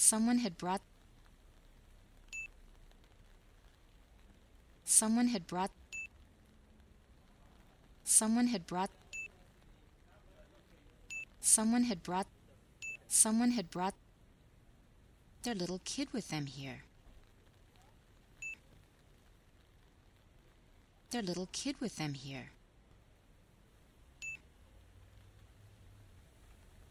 Someone 0.03 0.39
had 0.39 0.57
brought 0.57 0.81
Someone 4.93 5.29
had 5.29 5.47
brought 5.47 5.71
Someone 8.03 8.45
had 8.45 8.67
brought 8.67 8.91
Someone 11.41 11.85
had 11.85 12.03
brought 12.03 12.27
Someone 13.07 13.51
had 13.51 13.71
brought 13.71 13.95
their 15.41 15.55
little 15.55 15.81
kid 15.83 16.09
with 16.13 16.27
them 16.27 16.45
here. 16.45 16.83
Their 21.09 21.23
little 21.23 21.49
kid 21.51 21.75
with 21.81 21.95
them 21.95 22.13
here. 22.13 22.51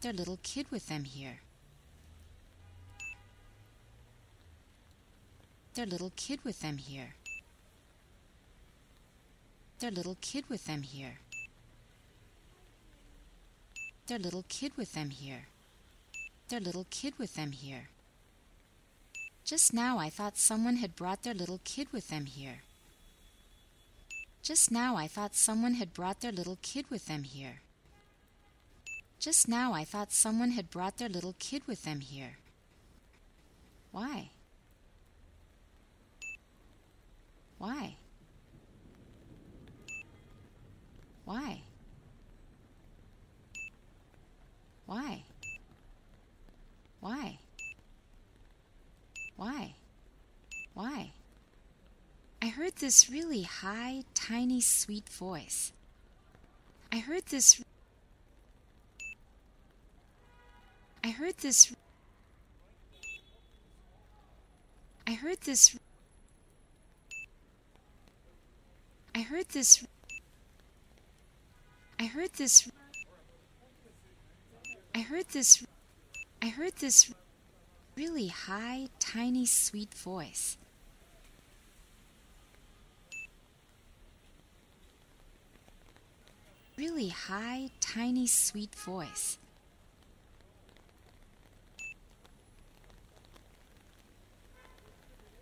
Their 0.01 0.12
little 0.12 0.41
kid 0.43 0.67
with 0.73 0.88
them 0.88 1.05
here. 1.05 1.38
their 5.75 5.87
little 5.87 6.12
kid 6.17 6.38
with 6.45 6.61
them 6.61 6.77
here. 6.77 7.15
Their 9.83 9.90
little 9.90 10.16
kid 10.21 10.45
with 10.49 10.66
them 10.66 10.83
here. 10.83 11.18
Their 14.07 14.21
little 14.21 14.45
kid 14.49 14.77
with 14.77 14.92
them 14.92 15.11
here. 15.11 15.49
Their 16.49 16.61
little 16.61 16.87
kid 16.88 17.14
with 17.18 17.35
them 17.35 17.51
here. 17.51 17.88
Just 19.45 19.75
now 19.75 19.99
I 19.99 20.09
thought 20.09 20.38
someone 20.38 20.77
had 20.77 20.95
brought 20.95 21.25
their 21.25 21.35
little 21.35 21.59
kid 21.64 21.88
with 21.90 22.11
them 22.11 22.27
here. 22.27 22.62
Just 24.40 24.71
now 24.71 24.95
I 24.95 25.09
thought 25.09 25.35
someone 25.35 25.75
had 25.75 25.92
brought 25.92 26.21
their 26.21 26.31
little 26.31 26.59
kid 26.62 26.87
with 26.88 27.07
them 27.07 27.25
here. 27.25 27.62
Just 29.18 29.49
now 29.49 29.73
I 29.73 29.83
thought 29.83 30.12
someone 30.12 30.53
had 30.53 30.71
brought 30.71 30.99
their 30.99 31.09
little 31.09 31.35
kid 31.40 31.66
with 31.66 31.83
them 31.83 31.99
here. 31.99 32.38
Why? 33.90 34.31
Why? 37.59 37.97
Why? 41.25 41.63
Why? 44.87 45.25
Why? 47.01 47.39
Why? 49.37 49.75
Why? 50.75 51.13
I 52.41 52.49
heard 52.49 52.77
this 52.77 53.09
really 53.09 53.43
high, 53.43 54.03
tiny, 54.15 54.61
sweet 54.61 55.09
voice. 55.09 55.73
I 56.91 56.99
heard 56.99 57.27
this. 57.27 57.63
I 61.05 61.11
heard 61.11 61.39
this. 61.39 61.75
I 65.07 65.13
heard 65.13 65.41
this. 65.43 65.79
I 69.15 69.21
heard 69.21 69.49
this. 69.51 69.87
I 72.03 72.07
heard 72.07 72.33
this. 72.33 72.69
I 74.93 75.03
heard 75.03 75.29
this. 75.29 75.65
I 76.43 76.49
heard 76.49 76.73
this 76.81 77.15
really 77.95 78.27
high, 78.27 78.88
tiny, 78.99 79.47
sweet 79.47 79.95
voice. 79.95 80.57
Really 86.77 87.11
high, 87.11 87.71
tiny, 87.79 88.27
sweet 88.27 88.75
voice. 88.75 89.38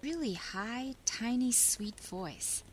Really 0.03 0.35
high, 0.35 0.95
tiny, 1.07 1.53
sweet 1.53 1.99
voice. 2.01 2.65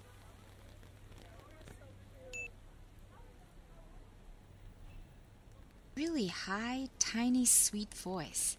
Really 5.97 6.27
high, 6.27 6.87
tiny, 6.99 7.43
sweet 7.43 7.91
voice. 7.95 8.55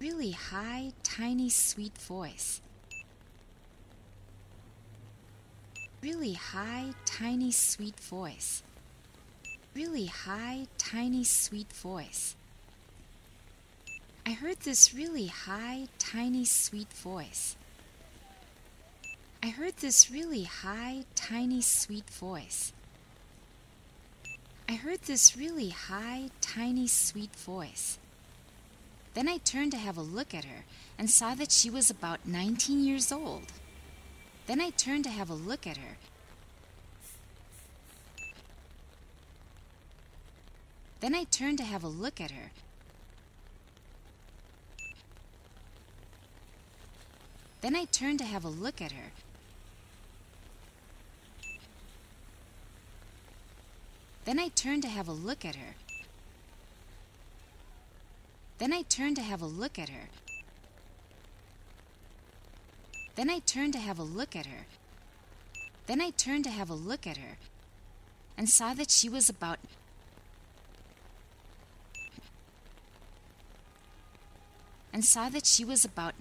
Really 0.00 0.30
high, 0.30 0.92
tiny, 1.02 1.50
sweet 1.50 1.98
voice. 1.98 2.62
Really 6.02 6.32
high, 6.32 6.94
tiny, 7.04 7.52
sweet 7.52 8.00
voice. 8.00 8.62
Really 9.74 10.06
high, 10.06 10.66
tiny, 10.78 11.22
sweet 11.22 11.70
voice. 11.74 12.36
I 14.24 14.30
heard 14.32 14.60
this 14.60 14.94
really 14.94 15.26
high, 15.26 15.88
tiny, 15.98 16.46
sweet 16.46 16.92
voice. 16.94 17.54
I 19.42 19.48
heard 19.48 19.76
this 19.76 20.10
really 20.10 20.44
high, 20.44 21.04
tiny, 21.14 21.60
sweet 21.60 22.08
voice. 22.08 22.72
I 24.68 24.74
heard 24.74 25.02
this 25.02 25.36
really 25.36 25.70
high, 25.70 26.30
tiny, 26.40 26.88
sweet 26.88 27.34
voice. 27.36 27.98
Then 29.14 29.28
I 29.28 29.38
turned 29.38 29.70
to 29.72 29.78
have 29.78 29.96
a 29.96 30.02
look 30.02 30.34
at 30.34 30.44
her 30.44 30.64
and 30.98 31.08
saw 31.08 31.34
that 31.36 31.52
she 31.52 31.70
was 31.70 31.88
about 31.88 32.26
19 32.26 32.84
years 32.84 33.12
old. 33.12 33.52
Then 34.46 34.60
I 34.60 34.70
turned 34.70 35.04
to 35.04 35.10
have 35.10 35.30
a 35.30 35.34
look 35.34 35.66
at 35.66 35.76
her. 35.76 35.96
Then 40.98 41.14
I 41.14 41.24
turned 41.24 41.58
to 41.58 41.64
have 41.64 41.84
a 41.84 41.88
look 41.88 42.20
at 42.20 42.32
her. 42.32 42.50
Then 47.60 47.76
I 47.76 47.84
turned 47.84 48.18
to 48.18 48.24
have 48.24 48.44
a 48.44 48.48
look 48.48 48.82
at 48.82 48.92
her. 48.92 49.12
Then 54.26 54.40
I 54.40 54.48
turned 54.48 54.82
to 54.82 54.88
have 54.88 55.06
a 55.06 55.12
look 55.12 55.44
at 55.44 55.54
her. 55.54 55.76
Then 58.58 58.72
I 58.72 58.82
turned 58.82 59.14
to 59.16 59.22
have 59.22 59.40
a 59.40 59.46
look 59.46 59.78
at 59.78 59.88
her. 59.88 60.08
Then 63.14 63.30
I 63.30 63.38
turned 63.38 63.72
to 63.74 63.78
have 63.78 64.00
a 64.00 64.02
look 64.02 64.34
at 64.34 64.46
her. 64.46 64.66
Then 65.86 66.00
I 66.02 66.10
turned 66.10 66.42
to 66.42 66.50
have 66.50 66.68
a 66.68 66.74
look 66.74 67.06
at 67.06 67.18
her 67.18 67.38
and 68.36 68.50
saw 68.50 68.74
that 68.74 68.90
she 68.90 69.08
was 69.08 69.30
about 69.30 69.60
and 74.92 75.04
saw 75.04 75.28
that 75.28 75.46
she 75.46 75.64
was 75.64 75.84
about 75.84 76.14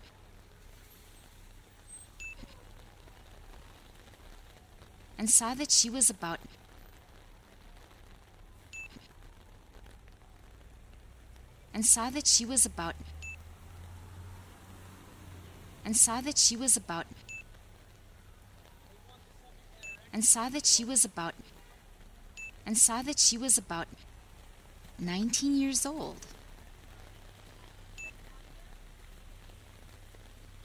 and 5.17 5.27
saw 5.27 5.55
that 5.55 5.71
she 5.71 5.89
was 5.89 6.11
about 6.11 6.39
and 11.75 11.85
saw 11.85 12.09
that 12.09 12.25
she 12.25 12.45
was 12.45 12.65
about 12.65 12.95
and 15.83 15.95
saw 15.95 16.21
that 16.21 16.37
she 16.37 16.55
was 16.55 16.77
about 16.77 17.05
and 20.13 20.23
saw 20.23 20.47
that 20.47 20.65
she 20.65 20.85
was 20.85 21.03
about 21.03 21.33
and 22.65 22.77
saw 22.77 23.01
that 23.01 23.19
she 23.19 23.37
was 23.37 23.57
about 23.57 23.87
19 24.97 25.57
years 25.57 25.85
old. 25.85 26.15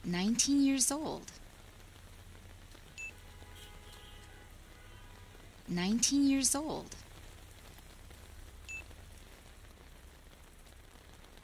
19 0.05 0.63
years 0.63 0.89
old. 0.91 1.29
19 5.67 6.29
years 6.29 6.55
old 6.55 6.95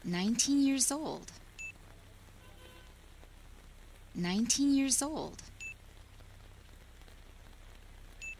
19 0.08 0.66
years 0.66 0.92
old 0.92 1.32
19 4.16 4.74
years 4.74 5.02
old 5.04 5.44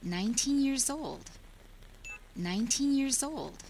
19 0.02 0.62
years 0.62 0.90
old 0.90 1.30
19 2.36 2.96
years 2.96 3.22
old 3.22 3.64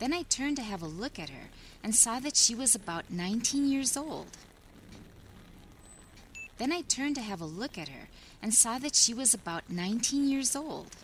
then 0.00 0.14
I 0.14 0.22
turned 0.22 0.56
to 0.56 0.62
have 0.62 0.80
a 0.80 0.86
look 0.86 1.18
at 1.18 1.28
her 1.28 1.50
and 1.84 1.94
saw 1.94 2.20
that 2.20 2.34
she 2.34 2.54
was 2.54 2.74
about 2.74 3.10
19 3.10 3.68
years 3.70 3.98
old. 3.98 4.28
Then 6.56 6.72
I 6.72 6.80
turned 6.80 7.16
to 7.16 7.20
have 7.20 7.42
a 7.42 7.46
look 7.46 7.76
at 7.76 7.90
her 7.90 8.08
and 8.42 8.54
saw 8.54 8.78
that 8.78 8.96
she 8.96 9.12
was 9.12 9.34
about 9.34 9.68
19 9.68 10.26
years 10.26 10.56
old. 10.56 10.96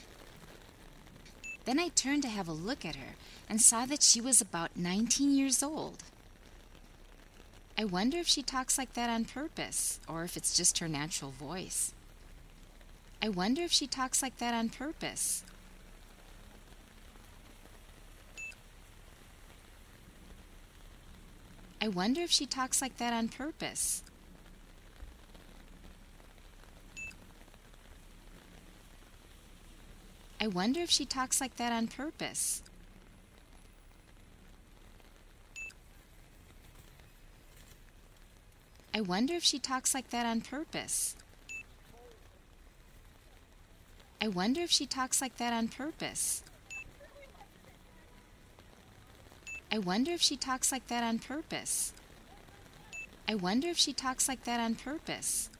Then 1.66 1.78
I 1.78 1.88
turned 1.88 2.22
to 2.22 2.30
have 2.30 2.48
a 2.48 2.52
look 2.52 2.86
at 2.86 2.96
her 2.96 3.16
and 3.48 3.60
saw 3.60 3.86
that 3.86 4.02
she 4.02 4.20
was 4.20 4.40
about 4.40 4.76
19 4.76 5.36
years 5.36 5.62
old. 5.62 6.02
I 7.78 7.84
wonder 7.84 8.18
if 8.18 8.26
she 8.26 8.42
talks 8.42 8.78
like 8.78 8.94
that 8.94 9.10
on 9.10 9.24
purpose 9.24 10.00
or 10.08 10.24
if 10.24 10.36
it's 10.36 10.56
just 10.56 10.78
her 10.78 10.88
natural 10.88 11.30
voice. 11.30 11.92
I 13.22 13.28
wonder 13.28 13.62
if 13.62 13.72
she 13.72 13.86
talks 13.86 14.22
like 14.22 14.38
that 14.38 14.54
on 14.54 14.70
purpose 14.70 15.44
I 21.86 21.88
wonder 21.88 22.22
if 22.22 22.32
she 22.32 22.46
talks 22.46 22.82
like 22.82 22.96
that 22.96 23.12
on 23.12 23.28
purpose. 23.28 24.02
I 30.40 30.48
wonder 30.48 30.80
if 30.80 30.90
she 30.90 31.04
talks 31.04 31.40
like 31.40 31.56
that 31.58 31.72
on 31.72 31.86
purpose. 31.86 32.62
I 38.96 39.02
wonder 39.02 39.34
if 39.34 39.44
she 39.44 39.58
talks 39.58 39.92
like 39.94 40.08
that 40.08 40.24
on 40.24 40.40
purpose. 40.40 41.16
I 44.22 44.28
wonder 44.28 44.62
if 44.62 44.70
she 44.70 44.86
talks 44.86 45.20
like 45.20 45.36
that 45.36 45.52
on 45.52 45.68
purpose. 45.68 46.42
I 49.70 49.76
wonder 49.76 50.12
if 50.12 50.22
she 50.22 50.34
talks 50.38 50.72
like 50.72 50.86
that 50.86 51.04
on 51.04 51.18
purpose. 51.18 51.92
I 53.28 53.34
wonder 53.34 53.68
if 53.68 53.76
she 53.76 53.92
talks 53.92 54.28
like 54.30 54.44
that 54.44 54.60
on 54.60 54.76
purpose. 54.76 55.50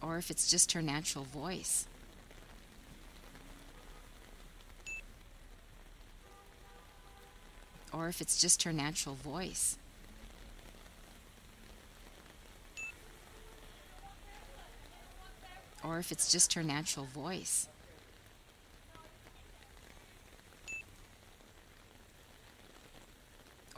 Or 0.00 0.16
if 0.16 0.30
it's 0.30 0.50
just 0.50 0.72
her 0.72 0.80
natural 0.80 1.24
voice. 1.24 1.86
Or 7.92 8.08
if 8.08 8.22
it's 8.22 8.40
just 8.40 8.62
her 8.62 8.72
natural 8.72 9.16
voice. 9.16 9.76
Or 15.84 15.98
if 15.98 16.12
it's 16.12 16.30
just 16.30 16.54
her 16.54 16.62
natural 16.62 17.06
voice. 17.06 17.68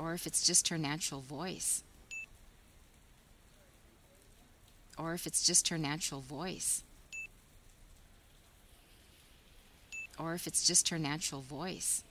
or 0.05 0.13
if 0.13 0.27
it's 0.27 0.47
just 0.47 0.69
her 0.69 0.79
natural 0.79 1.21
voice. 1.21 1.83
Or 4.99 5.15
if 5.15 5.27
it's 5.27 5.45
just 5.45 5.69
her 5.69 5.79
natural 5.79 6.21
voice. 6.21 6.83
Or 10.19 10.35
if 10.35 10.47
it's 10.47 10.67
just 10.67 10.91
her 10.91 10.99
natural 10.99 11.41
voice. 11.41 12.05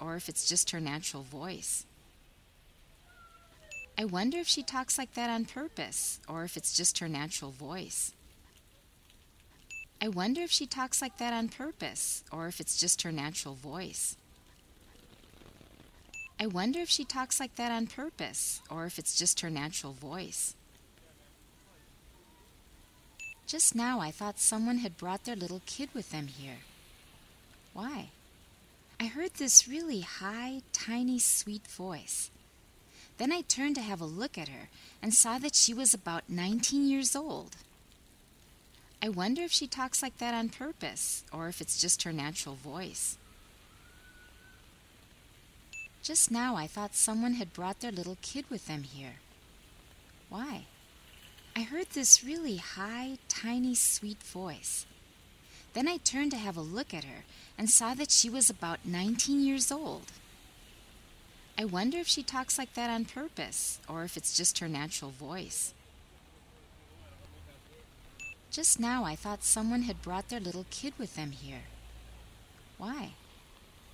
Or 0.00 0.16
if 0.16 0.28
it's 0.28 0.48
just 0.48 0.70
her 0.70 0.80
natural 0.80 1.22
voice. 1.22 1.86
I 3.98 4.04
wonder 4.04 4.38
if 4.38 4.46
she 4.46 4.62
talks 4.62 4.98
like 4.98 5.14
that 5.14 5.30
on 5.30 5.46
purpose, 5.46 6.20
or 6.28 6.44
if 6.44 6.58
it's 6.58 6.76
just 6.76 6.98
her 6.98 7.08
natural 7.08 7.50
voice. 7.50 8.12
I 10.00 10.08
wonder 10.08 10.42
if 10.42 10.50
she 10.50 10.66
talks 10.66 11.00
like 11.00 11.18
that 11.18 11.32
on 11.32 11.48
purpose, 11.48 12.22
or 12.30 12.48
if 12.48 12.60
it's 12.60 12.76
just 12.76 13.02
her 13.02 13.12
natural 13.12 13.54
voice. 13.54 14.16
I 16.38 16.46
wonder 16.46 16.80
if 16.80 16.90
she 16.90 17.04
talks 17.04 17.40
like 17.40 17.54
that 17.56 17.72
on 17.72 17.86
purpose 17.86 18.60
or 18.68 18.84
if 18.84 18.98
it's 18.98 19.18
just 19.18 19.40
her 19.40 19.48
natural 19.48 19.94
voice. 19.94 20.54
Just 23.46 23.74
now 23.74 24.00
I 24.00 24.10
thought 24.10 24.38
someone 24.38 24.78
had 24.78 24.98
brought 24.98 25.24
their 25.24 25.36
little 25.36 25.62
kid 25.64 25.88
with 25.94 26.10
them 26.10 26.26
here. 26.26 26.58
Why? 27.72 28.10
I 29.00 29.06
heard 29.06 29.34
this 29.34 29.68
really 29.68 30.00
high, 30.00 30.60
tiny, 30.72 31.18
sweet 31.18 31.66
voice. 31.66 32.30
Then 33.16 33.32
I 33.32 33.40
turned 33.40 33.76
to 33.76 33.82
have 33.82 34.00
a 34.02 34.06
look 34.06 34.36
at 34.36 34.48
her 34.48 34.68
and 35.00 35.14
saw 35.14 35.38
that 35.38 35.54
she 35.54 35.72
was 35.72 35.94
about 35.94 36.28
19 36.28 36.86
years 36.86 37.16
old. 37.16 37.56
I 39.02 39.08
wonder 39.08 39.42
if 39.42 39.52
she 39.52 39.66
talks 39.66 40.02
like 40.02 40.18
that 40.18 40.34
on 40.34 40.48
purpose 40.48 41.24
or 41.32 41.48
if 41.48 41.60
it's 41.60 41.80
just 41.80 42.02
her 42.04 42.12
natural 42.12 42.54
voice. 42.54 43.18
Just 46.02 46.30
now 46.30 46.56
I 46.56 46.66
thought 46.66 46.94
someone 46.94 47.34
had 47.34 47.52
brought 47.52 47.80
their 47.80 47.92
little 47.92 48.16
kid 48.22 48.44
with 48.48 48.66
them 48.66 48.84
here. 48.84 49.16
Why? 50.28 50.66
I 51.54 51.62
heard 51.62 51.90
this 51.90 52.24
really 52.24 52.56
high, 52.56 53.18
tiny, 53.28 53.74
sweet 53.74 54.22
voice. 54.22 54.86
Then 55.72 55.88
I 55.88 55.98
turned 55.98 56.30
to 56.32 56.36
have 56.36 56.56
a 56.56 56.62
look 56.62 56.94
at 56.94 57.04
her 57.04 57.24
and 57.58 57.68
saw 57.68 57.94
that 57.94 58.10
she 58.10 58.30
was 58.30 58.48
about 58.48 58.84
19 58.84 59.42
years 59.42 59.70
old. 59.72 60.12
I 61.58 61.64
wonder 61.64 61.98
if 61.98 62.06
she 62.06 62.22
talks 62.22 62.58
like 62.58 62.74
that 62.74 62.90
on 62.90 63.04
purpose 63.06 63.80
or 63.88 64.04
if 64.04 64.16
it's 64.16 64.36
just 64.36 64.58
her 64.58 64.68
natural 64.68 65.10
voice. 65.10 65.72
Just 68.56 68.80
now 68.80 69.04
I 69.04 69.16
thought 69.16 69.44
someone 69.44 69.82
had 69.82 70.00
brought 70.00 70.30
their 70.30 70.40
little 70.40 70.64
kid 70.70 70.94
with 70.96 71.14
them 71.14 71.32
here. 71.32 71.64
Why? 72.78 73.10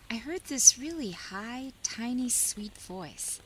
I 0.09 0.15
heard 0.15 0.45
this 0.45 0.79
really 0.79 1.11
high, 1.11 1.73
tiny, 1.83 2.29
sweet 2.29 2.79
voice. 2.79 3.41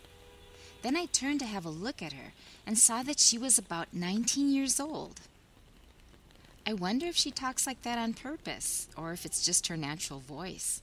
Then 0.82 0.94
I 0.94 1.06
turned 1.06 1.40
to 1.40 1.46
have 1.46 1.64
a 1.64 1.70
look 1.70 2.02
at 2.02 2.12
her 2.12 2.34
and 2.66 2.76
saw 2.76 3.02
that 3.02 3.18
she 3.18 3.38
was 3.38 3.56
about 3.56 3.94
19 3.94 4.50
years 4.52 4.78
old. 4.78 5.22
I 6.66 6.74
wonder 6.74 7.06
if 7.06 7.16
she 7.16 7.30
talks 7.30 7.66
like 7.66 7.80
that 7.80 7.98
on 7.98 8.12
purpose 8.12 8.86
or 8.94 9.14
if 9.14 9.24
it's 9.24 9.42
just 9.42 9.68
her 9.68 9.76
natural 9.78 10.20
voice. 10.20 10.82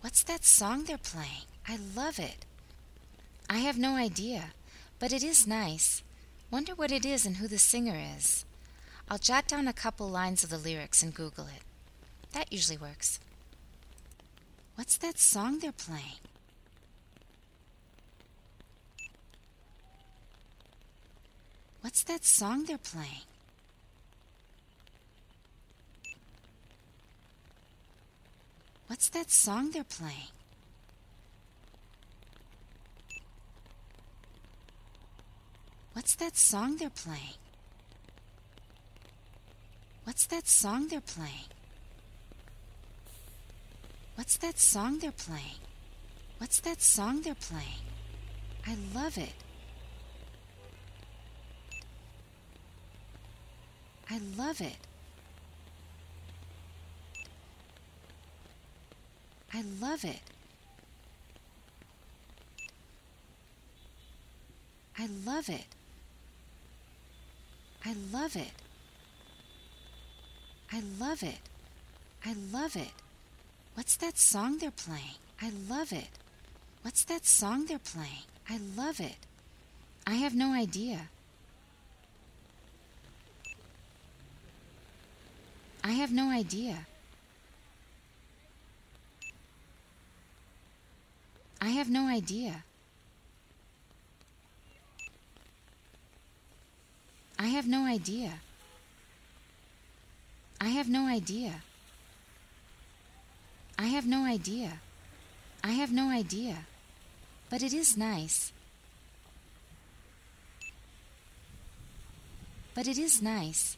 What's 0.00 0.22
that 0.22 0.46
song 0.46 0.84
they're 0.84 0.96
playing? 0.96 1.44
I 1.68 1.78
love 1.94 2.18
it. 2.18 2.46
I 3.52 3.58
have 3.58 3.76
no 3.78 3.96
idea, 3.96 4.54
but 4.98 5.12
it 5.12 5.22
is 5.22 5.46
nice. 5.46 6.02
Wonder 6.50 6.74
what 6.74 6.90
it 6.90 7.04
is 7.04 7.26
and 7.26 7.36
who 7.36 7.46
the 7.46 7.58
singer 7.58 7.94
is. 8.16 8.46
I'll 9.10 9.18
jot 9.18 9.46
down 9.46 9.68
a 9.68 9.74
couple 9.74 10.08
lines 10.08 10.42
of 10.42 10.48
the 10.48 10.56
lyrics 10.56 11.02
and 11.02 11.12
Google 11.12 11.44
it. 11.44 11.62
That 12.32 12.50
usually 12.50 12.78
works. 12.78 13.20
What's 14.76 14.96
that 14.96 15.18
song 15.18 15.58
they're 15.58 15.70
playing? 15.70 16.22
What's 21.82 22.04
that 22.04 22.24
song 22.24 22.64
they're 22.64 22.78
playing? 22.78 23.26
What's 28.86 29.10
that 29.10 29.30
song 29.30 29.72
they're 29.72 29.84
playing? 29.84 30.32
What's 35.92 36.14
that 36.16 36.36
song 36.36 36.76
they're 36.76 36.90
playing? 36.90 37.36
What's 40.04 40.26
that 40.26 40.48
song 40.48 40.88
they're 40.88 41.00
playing? 41.00 41.48
What's 44.14 44.36
that 44.38 44.58
song 44.58 44.98
they're 44.98 45.12
playing? 45.12 45.60
What's 46.38 46.60
that 46.60 46.82
song 46.82 47.22
they're 47.22 47.34
playing? 47.34 47.82
I 48.66 48.76
love 48.94 49.18
it. 49.18 49.34
I 54.10 54.20
love 54.36 54.60
it. 54.60 54.76
I 59.54 59.62
love 59.80 60.04
it. 60.04 60.20
I 64.98 65.08
love 65.24 65.48
it. 65.48 65.64
I 67.84 67.94
love 68.12 68.36
it. 68.36 68.52
I 70.72 70.82
love 70.98 71.22
it. 71.22 71.38
I 72.24 72.34
love 72.52 72.76
it. 72.76 72.92
What's 73.74 73.96
that 73.96 74.18
song 74.18 74.58
they're 74.58 74.70
playing? 74.70 75.18
I 75.40 75.50
love 75.68 75.92
it. 75.92 76.08
What's 76.82 77.04
that 77.04 77.26
song 77.26 77.66
they're 77.66 77.78
playing? 77.78 78.26
I 78.48 78.58
love 78.76 79.00
it. 79.00 79.16
I 80.06 80.14
have 80.14 80.34
no 80.34 80.52
idea. 80.52 81.08
I 85.84 85.92
have 85.92 86.12
no 86.12 86.30
idea. 86.30 86.86
I 91.60 91.70
have 91.70 91.90
no 91.90 92.06
idea. 92.06 92.64
Have 97.52 97.68
no 97.68 97.84
idea. 97.86 98.32
I 100.60 100.68
have 100.68 100.88
no 100.88 101.06
idea. 101.06 101.62
I 103.78 103.86
have 103.86 104.06
no 104.06 104.24
idea. 104.24 104.80
I 105.62 105.72
have 105.72 105.92
no 105.92 106.10
idea. 106.10 106.56
But 107.50 107.62
it 107.62 107.72
is 107.72 107.96
nice. 107.96 108.52
But 112.74 112.86
it 112.88 112.98
is 112.98 113.20
nice. 113.20 113.76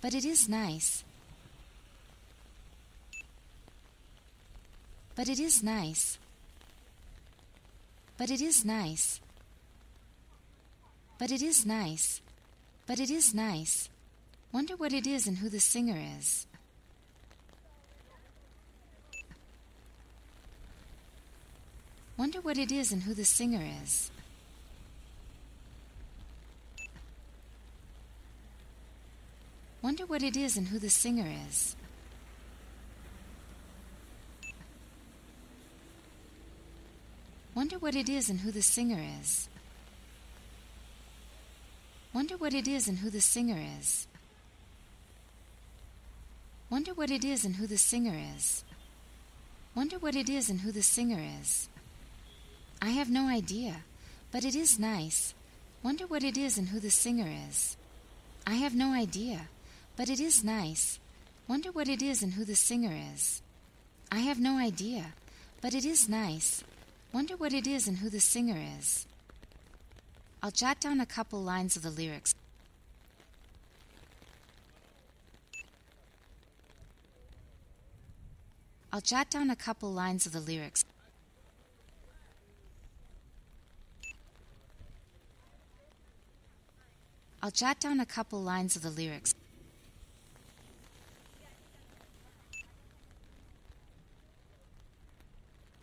But 0.00 0.14
it 0.14 0.24
is 0.24 0.48
nice. 0.48 1.04
But 5.14 5.28
it 5.28 5.38
is 5.38 5.62
nice. 5.62 6.18
But 8.16 8.30
it 8.30 8.40
is 8.40 8.64
nice. 8.64 9.20
But 11.24 11.32
it 11.32 11.40
is 11.40 11.64
nice. 11.64 12.20
But 12.86 13.00
it 13.00 13.08
is 13.08 13.32
nice. 13.32 13.88
Wonder 14.52 14.76
what 14.76 14.92
it 14.92 15.06
is 15.06 15.26
and 15.26 15.38
who 15.38 15.48
the 15.48 15.58
singer 15.58 15.96
is. 16.18 16.46
Wonder 22.18 22.42
what 22.42 22.58
it 22.58 22.70
is 22.70 22.92
and 22.92 23.02
who 23.04 23.14
the 23.14 23.24
singer 23.24 23.62
is. 23.82 24.10
Wonder 29.80 30.04
what 30.04 30.22
it 30.22 30.36
is 30.36 30.58
and 30.58 30.68
who 30.68 30.78
the 30.78 30.90
singer 30.90 31.26
is. 31.48 31.74
Wonder 37.54 37.78
what 37.78 37.94
it 37.94 38.10
is 38.10 38.28
and 38.28 38.40
who 38.40 38.50
the 38.52 38.60
singer 38.60 39.02
is. 39.22 39.48
Wonder 42.14 42.36
what 42.36 42.54
it 42.54 42.68
is 42.68 42.86
and 42.86 42.98
who 42.98 43.10
the 43.10 43.20
singer 43.20 43.60
is. 43.80 44.06
Wonder 46.70 46.94
what 46.94 47.10
it 47.10 47.24
is 47.24 47.44
and 47.44 47.56
who 47.56 47.66
the 47.66 47.76
singer 47.76 48.14
is. 48.36 48.62
Wonder 49.74 49.98
what 49.98 50.14
it 50.14 50.30
is 50.30 50.48
and 50.48 50.60
who 50.60 50.70
the 50.70 50.82
singer 50.82 51.20
is. 51.42 51.68
I 52.80 52.90
have 52.90 53.10
no 53.10 53.26
idea, 53.26 53.82
but 54.30 54.44
it 54.44 54.54
is 54.54 54.78
nice. 54.78 55.34
Wonder 55.82 56.06
what 56.06 56.22
it 56.22 56.38
is 56.38 56.56
and 56.56 56.68
who 56.68 56.78
the 56.78 56.90
singer 56.90 57.28
is. 57.48 57.76
I 58.46 58.54
have 58.54 58.76
no 58.76 58.92
idea, 58.92 59.48
but 59.96 60.08
it 60.08 60.20
is 60.20 60.44
nice. 60.44 61.00
Wonder 61.48 61.72
what 61.72 61.88
it 61.88 62.00
is 62.00 62.22
and 62.22 62.34
who 62.34 62.44
the 62.44 62.54
singer 62.54 62.94
is. 63.12 63.42
I 64.12 64.20
have 64.20 64.38
no 64.38 64.56
idea, 64.56 65.14
but 65.60 65.74
it 65.74 65.84
is 65.84 66.08
nice. 66.08 66.62
Wonder 67.12 67.36
what 67.36 67.52
it 67.52 67.66
is 67.66 67.88
and 67.88 67.98
who 67.98 68.08
the 68.08 68.20
singer 68.20 68.56
is. 68.78 69.06
I'll 70.44 70.50
jot 70.50 70.78
down 70.78 71.00
a 71.00 71.06
couple 71.06 71.42
lines 71.42 71.74
of 71.74 71.82
the 71.82 71.88
lyrics. 71.88 72.34
I'll 78.92 79.00
jot 79.00 79.30
down 79.30 79.48
a 79.48 79.56
couple 79.56 79.90
lines 79.90 80.26
of 80.26 80.32
the 80.32 80.40
lyrics. 80.40 80.84
I'll 87.42 87.50
jot 87.50 87.80
down 87.80 87.98
a 87.98 88.04
couple 88.04 88.42
lines 88.42 88.76
of 88.76 88.82
the 88.82 88.90
lyrics. 88.90 89.34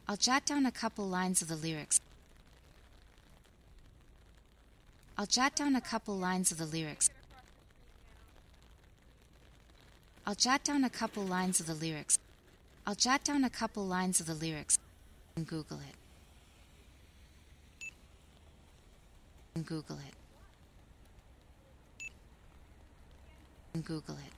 I'll 0.08 0.18
jot 0.18 0.46
down 0.46 0.68
a 0.68 0.72
couple 0.72 1.08
lines 1.08 1.42
of 1.42 1.48
the 1.48 1.56
lyrics. 1.56 2.00
I'll 5.18 5.26
jot 5.26 5.56
down 5.56 5.76
a 5.76 5.82
couple 5.82 6.16
lines 6.18 6.52
of 6.52 6.58
the 6.58 6.66
lyrics. 6.66 7.10
I'll 10.26 10.36
jot 10.36 10.64
down 10.64 10.84
a 10.84 10.90
couple 10.90 11.24
lines 11.24 11.60
of 11.60 11.68
the 11.68 11.74
lyrics. 11.74 12.18
I'll 12.86 12.96
jot 12.96 13.24
down 13.24 13.44
a 13.44 13.50
couple 13.50 13.86
lines 13.86 14.20
of 14.20 14.28
the 14.28 14.34
lyrics 14.34 14.78
and 15.36 15.46
Google 15.46 15.78
it. 15.78 15.96
And 19.56 19.66
Google 19.66 19.98
it. 19.98 20.14
And 23.74 23.86
Google 23.86 24.16
it. 24.16 24.34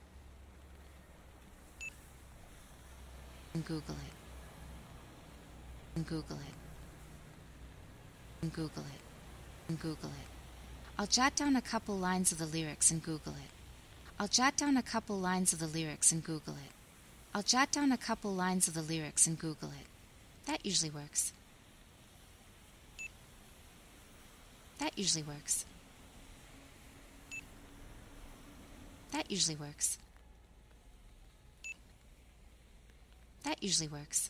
And 3.53 3.65
Google 3.65 3.95
it. 3.95 4.13
And 5.95 6.05
Google 6.05 6.37
it. 6.37 6.55
And 8.41 8.53
Google 8.53 8.83
it. 8.83 9.01
And 9.69 9.79
Google 9.79 10.09
it. 10.09 10.32
I'll 10.97 11.07
jot 11.07 11.35
down 11.35 11.55
a 11.55 11.61
couple 11.61 11.97
lines 11.97 12.31
of 12.31 12.37
the 12.37 12.45
lyrics 12.45 12.91
and 12.91 13.01
Google 13.01 13.33
it. 13.33 13.51
I'll 14.19 14.27
jot 14.27 14.55
down 14.55 14.77
a 14.77 14.83
couple 14.83 15.17
lines 15.17 15.51
of 15.51 15.59
the 15.59 15.67
lyrics 15.67 16.11
and 16.11 16.23
Google 16.23 16.53
it. 16.53 16.71
I'll 17.33 17.43
jot 17.43 17.71
down 17.71 17.91
a 17.91 17.97
couple 17.97 18.31
lines 18.31 18.67
of 18.67 18.75
the 18.75 18.81
lyrics 18.81 19.25
and 19.25 19.37
Google 19.39 19.69
it. 19.69 19.87
That 20.45 20.65
usually 20.65 20.91
works. 20.91 21.33
That 24.77 24.97
usually 24.97 25.23
works. 25.23 25.65
That 29.11 29.31
usually 29.31 29.55
works. 29.55 29.97
That 33.43 33.61
usually 33.63 33.87
works. 33.87 34.29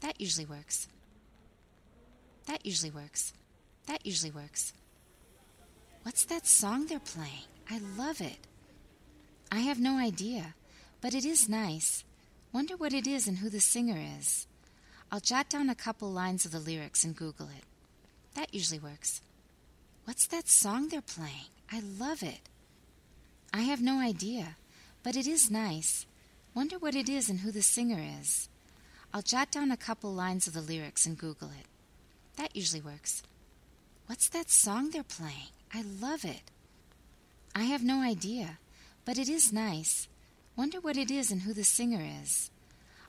That 0.00 0.20
usually 0.20 0.46
works. 0.46 0.88
That 2.46 2.64
usually 2.64 2.90
works. 2.90 3.32
That 3.86 4.06
usually 4.06 4.30
works. 4.30 4.72
What's 6.02 6.24
that 6.26 6.46
song 6.46 6.86
they're 6.86 6.98
playing? 6.98 7.46
I 7.68 7.80
love 7.98 8.20
it. 8.20 8.38
I 9.52 9.60
have 9.60 9.80
no 9.80 9.98
idea, 9.98 10.54
but 11.00 11.14
it 11.14 11.24
is 11.24 11.48
nice. 11.48 12.04
Wonder 12.52 12.76
what 12.76 12.94
it 12.94 13.06
is 13.06 13.28
and 13.28 13.38
who 13.38 13.50
the 13.50 13.60
singer 13.60 13.98
is. 14.18 14.46
I'll 15.12 15.20
jot 15.20 15.48
down 15.48 15.68
a 15.68 15.74
couple 15.74 16.10
lines 16.10 16.44
of 16.44 16.52
the 16.52 16.60
lyrics 16.60 17.04
and 17.04 17.16
Google 17.16 17.46
it. 17.46 17.64
That 18.34 18.54
usually 18.54 18.78
works. 18.78 19.20
What's 20.04 20.26
that 20.28 20.48
song 20.48 20.88
they're 20.88 21.00
playing? 21.00 21.50
I 21.70 21.80
love 21.80 22.22
it. 22.22 22.40
I 23.52 23.62
have 23.62 23.82
no 23.82 23.98
idea, 23.98 24.56
but 25.02 25.16
it 25.16 25.26
is 25.26 25.50
nice. 25.50 26.06
Wonder 26.54 26.78
what 26.78 26.94
it 26.94 27.08
is 27.08 27.28
and 27.28 27.40
who 27.40 27.50
the 27.52 27.62
singer 27.62 28.00
is. 28.20 28.48
I'll 29.12 29.22
jot 29.22 29.50
down 29.50 29.70
a 29.70 29.76
couple 29.76 30.12
lines 30.12 30.46
of 30.46 30.52
the 30.52 30.60
lyrics 30.60 31.06
and 31.06 31.18
Google 31.18 31.48
it. 31.48 31.66
That 32.36 32.54
usually 32.54 32.80
works. 32.80 33.22
What's 34.10 34.28
that 34.30 34.50
song 34.50 34.90
they're 34.90 35.04
playing? 35.04 35.54
I 35.72 35.82
love 35.82 36.24
it. 36.24 36.42
I 37.54 37.62
have 37.62 37.84
no 37.84 38.02
idea, 38.02 38.58
but 39.04 39.18
it 39.18 39.28
is 39.28 39.52
nice. 39.52 40.08
Wonder 40.56 40.80
what 40.80 40.96
it 40.96 41.12
is 41.12 41.30
and 41.30 41.42
who 41.42 41.54
the 41.54 41.62
singer 41.62 42.02
is. 42.20 42.50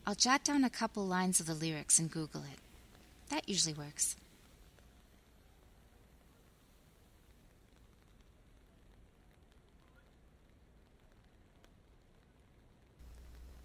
I'll 0.05 0.13
jot 0.13 0.43
down 0.43 0.63
a 0.63 0.69
couple 0.69 1.03
lines 1.03 1.39
of 1.39 1.47
the 1.47 1.55
lyrics 1.55 1.97
and 1.97 2.11
Google 2.11 2.41
it. 2.41 2.59
That 3.31 3.49
usually 3.49 3.73
works. 3.73 4.15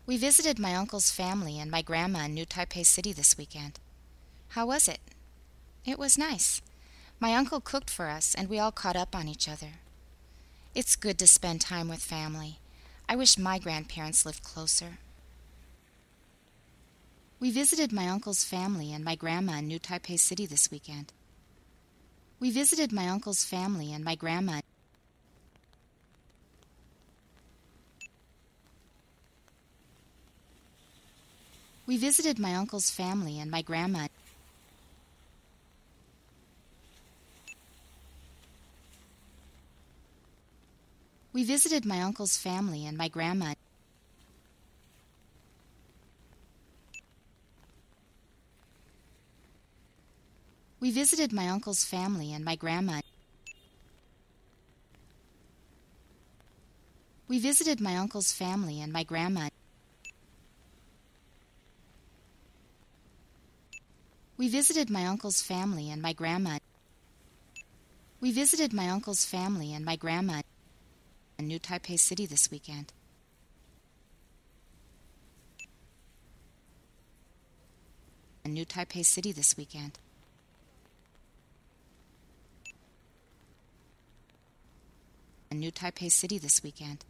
We 0.07 0.17
visited 0.17 0.59
my 0.59 0.75
uncle's 0.75 1.11
family 1.11 1.61
and 1.61 1.71
my 1.71 1.83
grandma 1.83 2.21
in 2.21 2.33
New 2.33 2.47
Taipei 2.47 2.87
City 2.87 3.13
this 3.13 3.37
weekend. 3.37 3.79
How 4.49 4.65
was 4.65 4.89
it? 4.89 5.01
It 5.85 5.99
was 5.99 6.17
nice. 6.17 6.63
My 7.19 7.35
uncle 7.35 7.61
cooked 7.61 7.89
for 7.89 8.09
us 8.09 8.35
and 8.35 8.49
we 8.49 8.59
all 8.59 8.73
caught 8.73 8.97
up 8.97 9.17
on 9.17 9.27
each 9.27 9.49
other. 9.49 9.75
It's 10.75 10.97
good 10.97 11.19
to 11.19 11.27
spend 11.27 11.63
time 11.63 11.89
with 11.89 12.01
family. 12.03 12.59
I 13.09 13.17
wish 13.17 13.39
my 13.39 13.59
grandparents 13.59 14.27
lived 14.27 14.43
closer. 14.43 14.99
We 17.41 17.51
visited 17.51 17.93
my 17.93 18.09
uncle's 18.09 18.45
family 18.45 18.93
and 18.93 19.05
my 19.05 19.15
grandma 19.15 19.59
in 19.59 19.69
New 19.69 19.79
Taipei 19.79 20.19
City 20.19 20.45
this 20.45 20.71
weekend. 20.71 21.13
We 22.39 22.51
visited 22.51 22.93
my 22.93 23.09
uncle's 23.09 23.45
family 23.45 23.93
and 23.95 24.05
my 24.05 24.15
grandma. 24.15 24.61
We 31.87 31.97
visited 31.97 32.39
my 32.39 32.55
uncle's 32.55 32.91
family 32.91 33.39
and 33.39 33.51
my 33.51 33.63
grandma. 33.63 34.09
We 41.37 41.45
visited 41.45 41.85
my 41.85 42.01
uncle's 42.01 42.39
family 42.39 42.87
and 42.87 42.97
my 42.97 43.09
grandma. 43.09 43.53
We 50.81 50.91
visited 50.91 51.35
my 51.35 51.49
uncle's 51.49 51.85
family 51.85 52.33
and 52.33 52.43
my 52.43 52.57
grandma. 52.57 53.03
We 57.29 57.39
visited 57.39 57.83
my 57.83 57.99
uncle's 57.99 58.33
family 58.33 58.81
and 58.81 58.91
my 58.91 59.05
grandma. 59.05 59.51
We 64.39 64.49
visited 64.49 64.89
my 64.89 65.05
uncle's 65.05 65.43
family 65.43 65.91
and 65.91 66.01
my 66.01 66.15
grandma. 66.15 66.57
We 68.23 68.33
visited 68.33 68.73
my 68.73 68.89
uncle's 68.89 69.27
family 69.27 69.75
and 69.75 69.85
my 69.85 69.97
grandma 69.97 70.41
in 71.39 71.47
New 71.47 71.59
Taipei 71.59 71.99
City 71.99 72.27
this 72.27 72.51
weekend. 72.51 72.93
In 78.45 78.55
New 78.55 78.65
Taipei 78.65 79.05
City 79.05 79.33
this 79.33 79.57
weekend. 79.57 79.99
In 85.51 85.61
New 85.61 85.71
Taipei 85.71 86.11
City 86.11 86.39
this 86.39 86.63
weekend. 86.63 87.05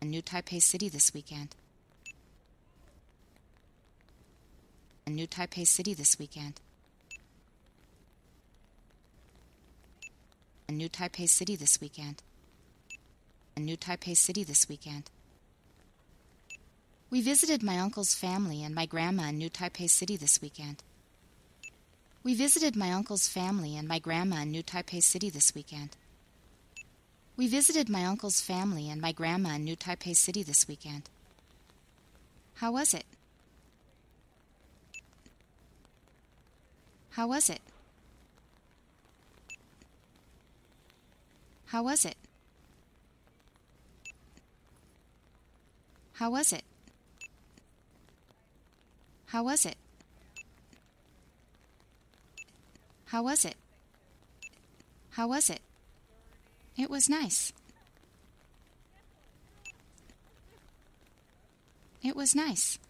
In 0.00 0.10
New 0.10 0.22
Taipei 0.22 0.62
City 0.62 0.88
this 0.88 1.12
weekend. 1.12 1.54
In 5.06 5.16
New 5.16 5.26
Taipei 5.26 5.66
City 5.66 5.92
this 5.92 6.18
weekend. 6.18 6.60
In 10.70 10.76
New 10.76 10.88
Taipei 10.88 11.28
City 11.28 11.56
this 11.56 11.80
weekend. 11.80 12.22
In 13.56 13.64
New 13.64 13.76
Taipei 13.76 14.16
City 14.16 14.44
this 14.44 14.68
weekend. 14.68 15.10
We 17.10 17.20
visited 17.20 17.60
my 17.60 17.80
uncle's 17.80 18.14
family 18.14 18.62
and 18.62 18.72
my 18.72 18.86
grandma 18.86 19.30
in 19.30 19.38
New 19.38 19.50
Taipei 19.50 19.90
City 19.90 20.16
this 20.16 20.40
weekend. 20.40 20.84
We 22.22 22.36
visited 22.36 22.76
my 22.76 22.92
uncle's 22.92 23.26
family 23.26 23.76
and 23.76 23.88
my 23.88 23.98
grandma 23.98 24.42
in 24.42 24.52
New 24.52 24.62
Taipei 24.62 25.02
City 25.02 25.28
this 25.28 25.56
weekend. 25.56 25.96
We 27.36 27.48
visited 27.48 27.88
my 27.88 28.04
uncle's 28.04 28.40
family 28.40 28.88
and 28.88 29.00
my 29.00 29.10
grandma 29.10 29.56
in 29.56 29.64
New 29.64 29.74
Taipei 29.74 30.14
City 30.14 30.44
this 30.44 30.68
weekend. 30.68 31.10
How 32.54 32.70
was 32.70 32.94
it? 32.94 33.06
How 37.10 37.26
was 37.26 37.50
it? 37.50 37.60
How 41.70 41.84
was 41.84 42.04
it? 42.04 42.16
How 46.14 46.28
was 46.28 46.52
it? 46.52 46.64
How 49.26 49.44
was 49.44 49.64
it? 49.64 49.76
How 53.04 53.22
was 53.22 53.44
it? 53.44 53.54
How 55.10 55.28
was 55.28 55.48
it? 55.48 55.60
It 56.76 56.90
was 56.90 57.08
nice. 57.08 57.52
It 62.02 62.16
was 62.16 62.34
nice. 62.34 62.80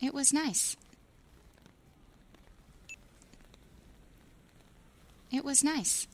It 0.00 0.12
was 0.12 0.32
nice. 0.32 0.76
It 5.32 5.44
was 5.46 5.64
nice. 5.64 6.06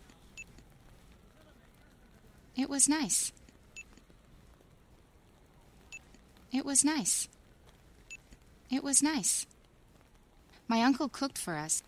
It 2.56 2.70
was 2.70 2.88
nice. 2.88 3.32
It 6.52 6.64
was 6.64 6.84
nice. 6.84 7.28
It 8.70 8.84
was 8.84 9.02
nice. 9.02 9.46
My 10.68 10.82
uncle 10.82 11.08
cooked 11.08 11.36
for 11.36 11.56
us. 11.56 11.82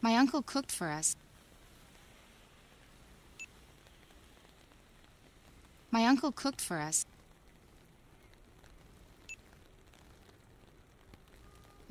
My 0.00 0.16
uncle 0.16 0.42
cooked 0.42 0.70
for 0.70 0.88
us. 0.88 1.16
My 5.90 6.06
uncle 6.06 6.32
cooked 6.32 6.60
for 6.60 6.78
us. 6.78 7.06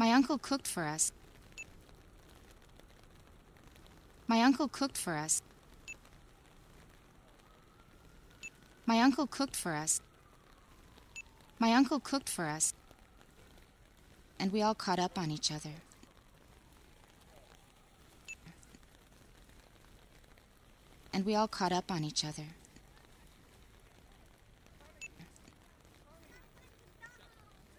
My 0.02 0.14
uncle 0.14 0.40
cooked 0.40 0.68
for 0.68 0.86
us. 0.86 1.12
My 4.26 4.42
uncle 4.42 4.68
cooked 4.68 4.98
for 4.98 5.14
us. 5.14 5.44
My 8.88 9.00
uncle 9.00 9.28
cooked 9.28 9.56
for 9.56 9.76
us. 9.76 10.02
My 11.60 11.74
uncle 11.74 12.00
cooked 12.00 12.30
for 12.30 12.48
us. 12.48 12.74
And 14.40 14.52
we 14.52 14.64
all 14.64 14.74
caught 14.74 14.98
up 14.98 15.20
on 15.20 15.30
each 15.30 15.52
other. 15.52 15.76
And 21.14 21.28
we 21.28 21.36
all 21.36 21.48
caught 21.48 21.72
up 21.72 21.92
on 21.92 22.04
each 22.04 22.26
other. 22.26 22.48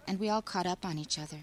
And 0.07 0.21
we 0.21 0.29
all 0.29 0.43
caught 0.43 0.67
up 0.67 0.85
on 0.85 0.99
each 0.99 1.19
other. 1.19 1.41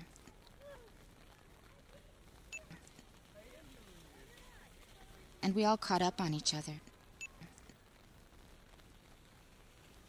And 5.50 5.56
we 5.56 5.66
all 5.66 5.78
caught 5.78 6.04
up 6.04 6.22
on 6.22 6.36
each 6.36 6.54
other. 6.54 6.74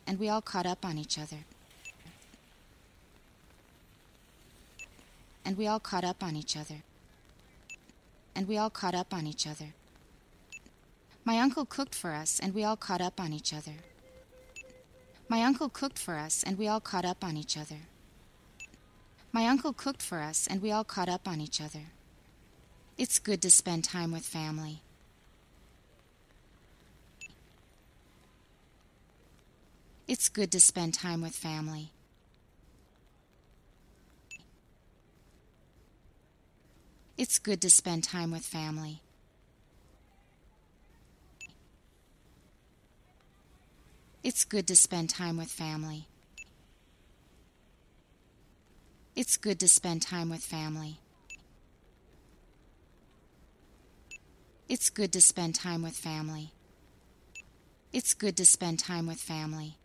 And 0.07 0.21
we 0.21 0.29
all 0.29 0.43
caught 0.43 0.67
up 0.67 0.85
on 0.85 0.99
each 0.99 1.19
other. 1.19 1.39
And 5.43 5.57
we 5.57 5.67
all 5.67 5.81
caught 5.81 6.05
up 6.05 6.23
on 6.23 6.37
each 6.37 6.59
other. 6.59 6.83
And 8.35 8.49
we 8.49 8.59
all 8.59 8.69
caught 8.69 8.95
up 8.95 9.15
on 9.15 9.27
each 9.27 9.47
other. 9.47 9.73
My 11.25 11.39
uncle 11.39 11.65
cooked 11.65 11.95
for 11.95 12.13
us, 12.13 12.39
and 12.39 12.55
we 12.55 12.63
all 12.63 12.77
caught 12.77 13.01
up 13.01 13.19
on 13.19 13.33
each 13.33 13.55
other. 13.55 13.77
My 15.27 15.43
uncle 15.43 15.71
cooked 15.71 15.99
for 15.99 16.19
us, 16.19 16.43
and 16.43 16.59
we 16.59 16.69
all 16.69 16.81
caught 16.81 17.07
up 17.07 17.25
on 17.25 17.39
each 17.39 17.57
other. 17.57 17.89
My 19.33 19.47
uncle 19.47 19.73
cooked 19.73 20.03
for 20.03 20.21
us, 20.21 20.47
and 20.47 20.61
we 20.61 20.71
all 20.71 20.85
caught 20.85 21.09
up 21.09 21.27
on 21.27 21.41
each 21.41 21.63
other. 21.63 21.87
It's 22.99 23.19
good 23.19 23.41
to 23.41 23.51
spend 23.51 23.85
time 23.85 24.13
with 24.13 24.27
family. 24.27 24.83
It's 30.11 30.29
good 30.29 30.51
to 30.51 30.59
spend 30.59 30.95
time 30.95 31.23
with 31.23 31.37
family. 31.37 31.93
It's 37.17 37.39
good 37.39 37.61
to 37.61 37.71
spend 37.71 38.03
time 38.03 38.33
with 38.33 38.45
family. 38.45 39.03
It's 44.25 44.45
good 44.45 44.67
to 44.67 44.75
spend 44.75 45.11
time 45.11 45.37
with 45.37 45.49
family. 45.49 46.09
It's 49.15 49.37
good 49.37 49.61
to 49.61 49.69
spend 49.69 50.03
time 50.03 50.29
with 50.29 50.43
family. 50.43 50.99
It's 54.69 54.91
good 54.91 55.13
to 55.13 55.21
spend 55.21 55.55
time 55.55 55.85
with 55.85 55.95
family. 55.95 56.51
It's 57.93 58.13
good 58.13 58.37
to 58.39 58.45
spend 58.45 58.81
time 58.81 59.07
with 59.07 59.21
family. 59.21 59.77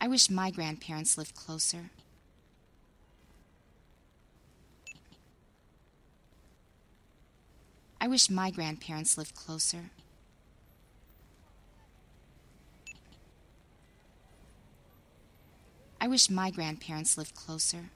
I 0.00 0.08
wish 0.08 0.30
my 0.30 0.50
grandparents 0.50 1.18
lived 1.18 1.34
closer. 1.34 1.90
I 8.00 8.08
wish 8.08 8.30
my 8.30 8.50
grandparents 8.50 9.18
lived 9.18 9.34
closer. 9.34 9.90
I 16.00 16.08
wish 16.08 16.30
my 16.30 16.50
grandparents 16.50 17.18
lived 17.18 17.34
closer. 17.34 17.90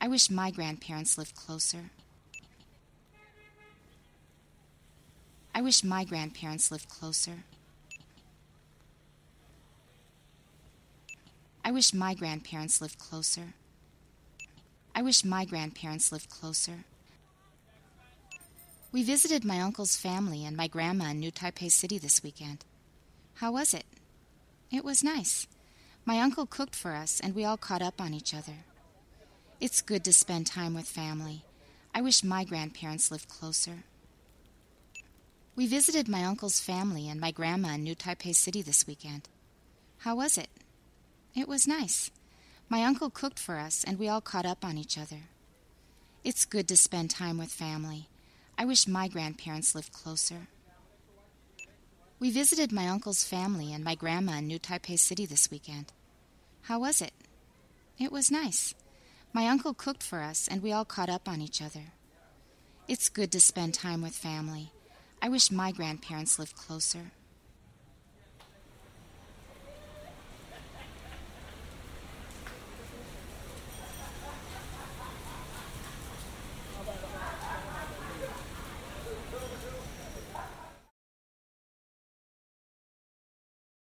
I 0.00 0.06
wish 0.06 0.30
my 0.30 0.52
grandparents 0.52 1.18
lived 1.18 1.34
closer. 1.34 1.90
I 5.58 5.60
wish 5.60 5.82
my 5.82 6.04
grandparents 6.04 6.70
lived 6.70 6.88
closer. 6.88 7.42
I 11.64 11.72
wish 11.72 11.92
my 11.92 12.14
grandparents 12.14 12.80
lived 12.80 13.00
closer. 13.00 13.54
I 14.94 15.02
wish 15.02 15.24
my 15.24 15.44
grandparents 15.44 16.12
lived 16.12 16.30
closer. 16.30 16.84
We 18.92 19.02
visited 19.02 19.44
my 19.44 19.60
uncle's 19.60 19.96
family 19.96 20.44
and 20.44 20.56
my 20.56 20.68
grandma 20.68 21.06
in 21.06 21.18
New 21.18 21.32
Taipei 21.32 21.72
City 21.72 21.98
this 21.98 22.22
weekend. 22.22 22.64
How 23.34 23.50
was 23.50 23.74
it? 23.74 23.86
It 24.70 24.84
was 24.84 25.02
nice. 25.02 25.48
My 26.04 26.20
uncle 26.20 26.46
cooked 26.46 26.76
for 26.76 26.92
us 26.92 27.18
and 27.18 27.34
we 27.34 27.44
all 27.44 27.56
caught 27.56 27.82
up 27.82 28.00
on 28.00 28.14
each 28.14 28.32
other. 28.32 28.58
It's 29.60 29.82
good 29.82 30.04
to 30.04 30.12
spend 30.12 30.46
time 30.46 30.74
with 30.74 30.86
family. 30.86 31.42
I 31.92 32.00
wish 32.00 32.22
my 32.22 32.44
grandparents 32.44 33.10
lived 33.10 33.28
closer. 33.28 33.82
We 35.58 35.66
visited 35.66 36.08
my 36.08 36.22
uncle's 36.22 36.60
family 36.60 37.08
and 37.08 37.20
my 37.20 37.32
grandma 37.32 37.70
in 37.70 37.82
New 37.82 37.96
Taipei 37.96 38.32
City 38.32 38.62
this 38.62 38.86
weekend. 38.86 39.28
How 39.98 40.14
was 40.14 40.38
it? 40.38 40.50
It 41.34 41.48
was 41.48 41.66
nice. 41.66 42.12
My 42.68 42.84
uncle 42.84 43.10
cooked 43.10 43.40
for 43.40 43.56
us 43.58 43.82
and 43.82 43.98
we 43.98 44.06
all 44.06 44.20
caught 44.20 44.46
up 44.46 44.64
on 44.64 44.78
each 44.78 44.96
other. 44.96 45.22
It's 46.22 46.44
good 46.44 46.68
to 46.68 46.76
spend 46.76 47.10
time 47.10 47.38
with 47.38 47.50
family. 47.50 48.06
I 48.56 48.66
wish 48.66 48.86
my 48.86 49.08
grandparents 49.08 49.74
lived 49.74 49.92
closer. 49.92 50.46
We 52.20 52.30
visited 52.30 52.70
my 52.70 52.86
uncle's 52.86 53.24
family 53.24 53.72
and 53.72 53.82
my 53.82 53.96
grandma 53.96 54.34
in 54.34 54.46
New 54.46 54.60
Taipei 54.60 54.96
City 54.96 55.26
this 55.26 55.50
weekend. 55.50 55.92
How 56.62 56.78
was 56.78 57.02
it? 57.02 57.14
It 57.98 58.12
was 58.12 58.30
nice. 58.30 58.76
My 59.32 59.48
uncle 59.48 59.74
cooked 59.74 60.04
for 60.04 60.20
us, 60.20 60.46
and 60.46 60.62
we 60.62 60.70
all 60.70 60.84
caught 60.84 61.10
up 61.10 61.28
on 61.28 61.40
each 61.40 61.60
other. 61.60 61.86
It's 62.86 63.08
good 63.08 63.32
to 63.32 63.40
spend 63.40 63.74
time 63.74 64.02
with 64.02 64.14
family. 64.14 64.70
I 65.20 65.28
wish 65.28 65.50
my 65.50 65.72
grandparents 65.72 66.38
lived 66.38 66.54
closer. 66.54 67.10